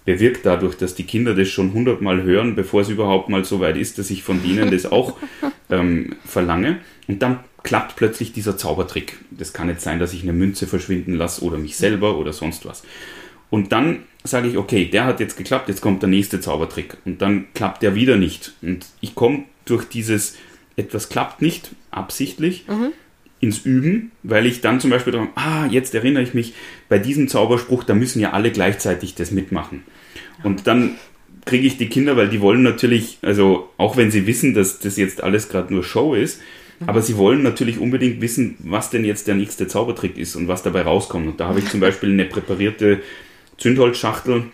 [0.04, 3.78] Bewirkt dadurch, dass die Kinder das schon hundertmal hören, bevor es überhaupt mal so weit
[3.78, 5.16] ist, dass ich von denen das auch
[5.70, 6.80] ähm, verlange.
[7.08, 9.16] Und dann klappt plötzlich dieser Zaubertrick.
[9.30, 12.66] Das kann jetzt sein, dass ich eine Münze verschwinden lasse oder mich selber oder sonst
[12.66, 12.82] was.
[13.48, 16.98] Und dann sage ich, okay, der hat jetzt geklappt, jetzt kommt der nächste Zaubertrick.
[17.06, 18.52] Und dann klappt der wieder nicht.
[18.60, 20.36] Und ich komme durch dieses
[20.76, 22.92] etwas klappt nicht absichtlich mhm
[23.44, 26.54] ins Üben, weil ich dann zum Beispiel daran, ah, jetzt erinnere ich mich,
[26.88, 29.82] bei diesem Zauberspruch, da müssen ja alle gleichzeitig das mitmachen.
[30.42, 30.96] Und dann
[31.44, 34.96] kriege ich die Kinder, weil die wollen natürlich, also auch wenn sie wissen, dass das
[34.96, 36.40] jetzt alles gerade nur Show ist,
[36.80, 36.88] mhm.
[36.88, 40.62] aber sie wollen natürlich unbedingt wissen, was denn jetzt der nächste Zaubertrick ist und was
[40.62, 41.28] dabei rauskommt.
[41.28, 43.00] Und da habe ich zum Beispiel eine präparierte
[43.58, 44.44] Zündholzschachtel.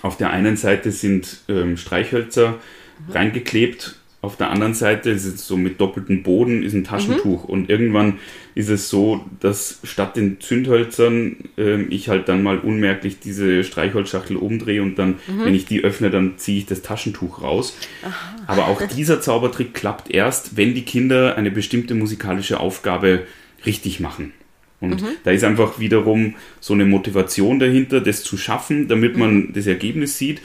[0.00, 2.58] Auf der einen Seite sind ähm, Streichhölzer
[3.06, 3.12] mhm.
[3.12, 7.52] reingeklebt auf der anderen Seite ist es so mit doppeltem Boden ist ein Taschentuch mhm.
[7.52, 8.20] und irgendwann
[8.54, 14.36] ist es so, dass statt den Zündhölzern äh, ich halt dann mal unmerklich diese Streichholzschachtel
[14.36, 15.44] umdrehe und dann, mhm.
[15.44, 17.76] wenn ich die öffne, dann ziehe ich das Taschentuch raus.
[18.04, 18.36] Aha.
[18.46, 23.26] Aber auch dieser Zaubertrick klappt erst, wenn die Kinder eine bestimmte musikalische Aufgabe
[23.66, 24.32] richtig machen.
[24.80, 25.08] Und mhm.
[25.24, 29.52] da ist einfach wiederum so eine Motivation dahinter, das zu schaffen, damit man mhm.
[29.52, 30.40] das Ergebnis sieht.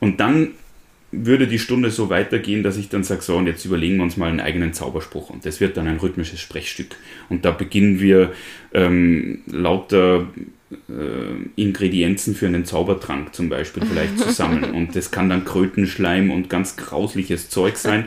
[0.00, 0.48] Und dann
[1.12, 4.16] würde die Stunde so weitergehen, dass ich dann sage, so, und jetzt überlegen wir uns
[4.16, 5.30] mal einen eigenen Zauberspruch.
[5.30, 6.96] Und das wird dann ein rhythmisches Sprechstück.
[7.28, 8.32] Und da beginnen wir
[8.72, 10.26] ähm, lauter
[10.88, 14.72] äh, Ingredienzen für einen Zaubertrank zum Beispiel vielleicht zu sammeln.
[14.72, 18.06] Und das kann dann Krötenschleim und ganz grausliches Zeug sein,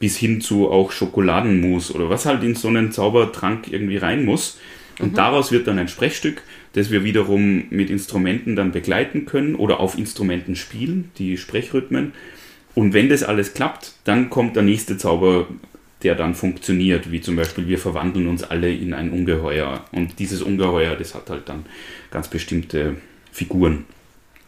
[0.00, 4.58] bis hin zu auch Schokoladenmus oder was halt in so einen Zaubertrank irgendwie rein muss.
[4.98, 5.16] Und mhm.
[5.16, 6.42] daraus wird dann ein Sprechstück,
[6.72, 12.12] das wir wiederum mit Instrumenten dann begleiten können oder auf Instrumenten spielen, die Sprechrhythmen.
[12.74, 15.46] Und wenn das alles klappt, dann kommt der nächste Zauber,
[16.02, 19.84] der dann funktioniert, wie zum Beispiel wir verwandeln uns alle in ein Ungeheuer.
[19.92, 21.66] Und dieses Ungeheuer, das hat halt dann
[22.10, 22.96] ganz bestimmte
[23.32, 23.86] Figuren.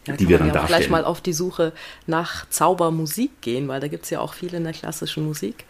[0.06, 0.80] Ja, die wir dann ja darstellen.
[0.80, 1.72] gleich mal auf die Suche
[2.08, 5.64] nach Zaubermusik gehen, weil da gibt es ja auch viel in der klassischen Musik,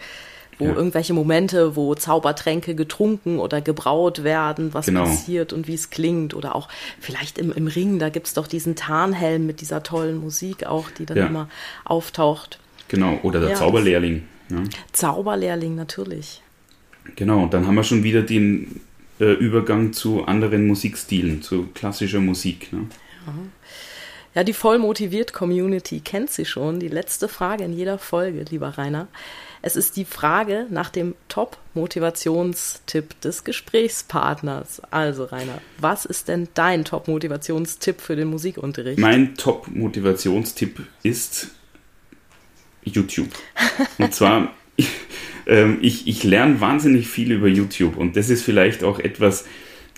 [0.62, 0.74] wo Ja.
[0.74, 5.04] irgendwelche Momente, wo Zaubertränke getrunken oder gebraut werden, was Genau.
[5.04, 6.34] passiert und wie es klingt.
[6.34, 6.68] Oder auch
[7.00, 10.90] vielleicht im, im Ring, da gibt es doch diesen Tarnhelm mit dieser tollen Musik auch,
[10.90, 11.26] die dann Ja.
[11.26, 11.48] immer
[11.84, 12.58] auftaucht.
[12.88, 13.54] Genau, oder der Ja.
[13.56, 14.22] Zauberlehrling.
[14.50, 14.62] Ja.
[14.92, 16.42] Zauberlehrling natürlich.
[17.16, 18.80] Genau, dann haben wir schon wieder den
[19.20, 22.72] äh, Übergang zu anderen Musikstilen, zu klassischer Musik.
[22.72, 22.86] Ne?
[24.34, 26.80] Ja, die voll motiviert Community kennt sie schon.
[26.80, 29.08] Die letzte Frage in jeder Folge, lieber Rainer.
[29.64, 34.82] Es ist die Frage nach dem Top-Motivationstipp des Gesprächspartners.
[34.90, 38.98] Also, Rainer, was ist denn dein Top-Motivationstipp für den Musikunterricht?
[38.98, 41.52] Mein Top-Motivationstipp ist
[42.82, 43.28] YouTube.
[43.98, 44.52] Und zwar,
[45.46, 49.44] ähm, ich, ich lerne wahnsinnig viel über YouTube und das ist vielleicht auch etwas,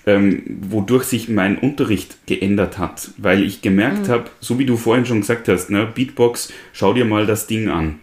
[0.04, 5.06] ähm, wodurch sich mein Unterricht geändert hat, weil ich gemerkt habe, so wie du vorhin
[5.06, 8.00] schon gesagt hast, ne, Beatbox, schau dir mal das Ding an.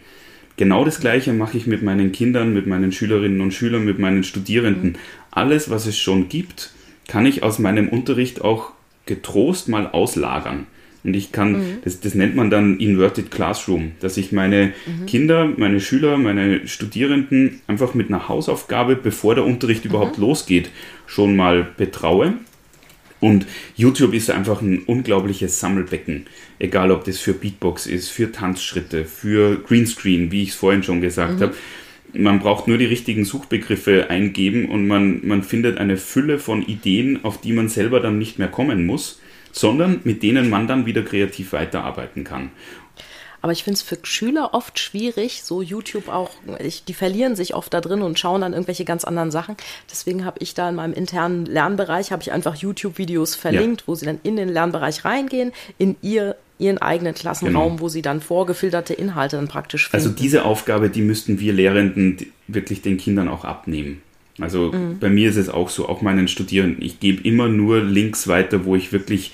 [0.62, 4.24] Genau das gleiche mache ich mit meinen Kindern, mit meinen Schülerinnen und Schülern, mit meinen
[4.24, 4.96] Studierenden.
[5.32, 6.72] Alles, was es schon gibt,
[7.08, 8.72] kann ich aus meinem Unterricht auch
[9.08, 10.68] getrost mal auslagern.
[11.04, 14.74] Und ich kann, das, das nennt man dann Inverted Classroom, dass ich meine
[15.08, 20.70] Kinder, meine Schüler, meine Studierenden einfach mit einer Hausaufgabe, bevor der Unterricht überhaupt losgeht,
[21.08, 22.36] schon mal betraue.
[23.22, 23.46] Und
[23.78, 26.26] YouTube ist einfach ein unglaubliches Sammelbecken.
[26.60, 31.02] Egal, ob das für Beatbox ist, für Tanzschritte, für Greenscreen, wie ich es vorhin schon
[31.02, 31.54] gesagt habe.
[32.14, 37.24] Man braucht nur die richtigen Suchbegriffe eingeben und man, man findet eine Fülle von Ideen,
[37.24, 41.04] auf die man selber dann nicht mehr kommen muss, sondern mit denen man dann wieder
[41.04, 42.50] kreativ weiterarbeiten kann.
[43.42, 46.30] Aber ich finde es für Schüler oft schwierig, so YouTube auch,
[46.60, 49.56] ich, die verlieren sich oft da drin und schauen dann irgendwelche ganz anderen Sachen.
[49.90, 54.06] Deswegen habe ich da in meinem internen Lernbereich, habe ich einfach YouTube-Videos verlinkt, wo sie
[54.06, 57.80] dann in den Lernbereich reingehen, in ihr, ihren eigenen Klassenraum, Genau.
[57.82, 60.06] wo sie dann vorgefilterte Inhalte dann praktisch finden.
[60.06, 62.18] Also diese Aufgabe, die müssten wir Lehrenden
[62.48, 64.04] wirklich den Kindern auch abnehmen.
[64.40, 66.84] Also bei mir ist es auch so, auch meinen Studierenden.
[66.84, 69.34] Ich gebe immer nur Links weiter, wo ich wirklich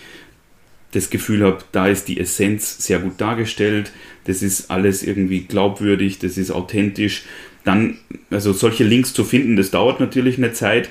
[0.91, 3.91] das Gefühl habe, da ist die Essenz sehr gut dargestellt,
[4.25, 7.23] das ist alles irgendwie glaubwürdig, das ist authentisch.
[7.63, 7.97] Dann,
[8.29, 10.89] also solche Links zu finden, das dauert natürlich eine Zeit.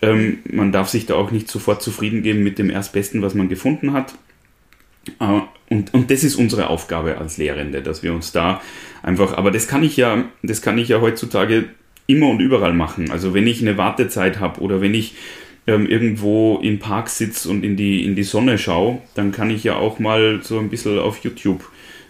[0.00, 3.48] Ähm, man darf sich da auch nicht sofort zufrieden geben mit dem Erstbesten, was man
[3.48, 4.14] gefunden hat.
[5.20, 8.60] Äh, Und, und das ist unsere Aufgabe als Lehrende, dass wir uns da
[9.02, 11.64] einfach, aber das kann ich ja, das kann ich ja heutzutage
[12.06, 13.10] immer und überall machen.
[13.10, 15.16] Also wenn ich eine Wartezeit habe oder wenn ich
[15.66, 19.64] ähm, irgendwo im Park sitze und in die, in die Sonne schaue, dann kann ich
[19.64, 21.64] ja auch mal so ein bisschen auf YouTube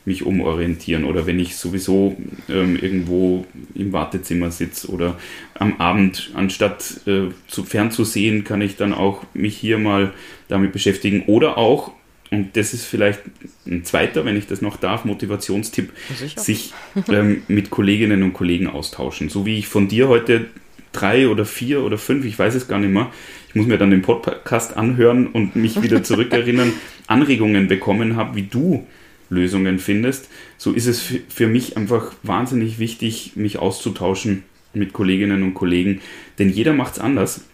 [0.07, 2.17] mich umorientieren oder wenn ich sowieso
[2.49, 3.45] ähm, irgendwo
[3.75, 5.19] im Wartezimmer sitze oder
[5.55, 10.13] am Abend, anstatt äh, zu fernzusehen, kann ich dann auch mich hier mal
[10.49, 11.91] damit beschäftigen oder auch,
[12.31, 13.21] und das ist vielleicht
[13.67, 16.41] ein zweiter, wenn ich das noch darf, Motivationstipp, Sicher.
[16.41, 16.73] sich
[17.09, 19.29] ähm, mit Kolleginnen und Kollegen austauschen.
[19.29, 20.47] So wie ich von dir heute
[20.93, 23.11] drei oder vier oder fünf, ich weiß es gar nicht mehr,
[23.57, 26.73] muss mir dann den Podcast anhören und mich wieder zurückerinnern,
[27.07, 28.87] Anregungen bekommen habe, wie du
[29.31, 30.29] Lösungen findest.
[30.59, 34.45] So ist es für- mich einfach wahnsinnig wichtig, mich auszutauschen
[34.75, 36.01] mit Kolleginnen und Kollegen,
[36.39, 37.45] denn jeder macht es anders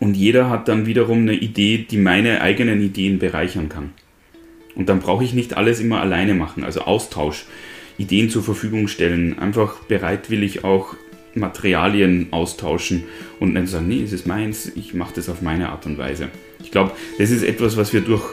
[0.00, 3.92] und jeder hat dann wiederum eine Idee, die meine eigenen Ideen bereichern kann.
[4.74, 7.44] Und dann brauche ich nicht alles immer alleine machen, also Austausch,
[7.98, 10.96] Ideen zur Verfügung stellen, einfach bereitwillig auch
[11.34, 13.04] Materialien austauschen
[13.38, 16.28] und dann sagen, nee, es ist meins, ich mache das auf meine Art und Weise.
[16.62, 18.24] Ich glaube, das ist etwas, was wir durch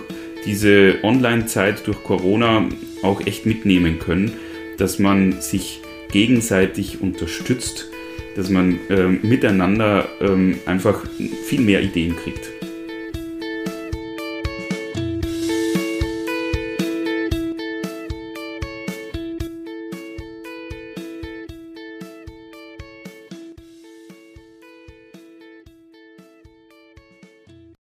[0.46, 2.66] diese Online-Zeit, durch Corona
[3.04, 4.34] auch echt mitnehmen können,
[4.78, 5.82] dass man sich
[6.12, 7.90] gegenseitig unterstützt,
[8.36, 11.04] dass man ähm, miteinander ähm, einfach
[11.46, 12.57] viel mehr Ideen kriegt.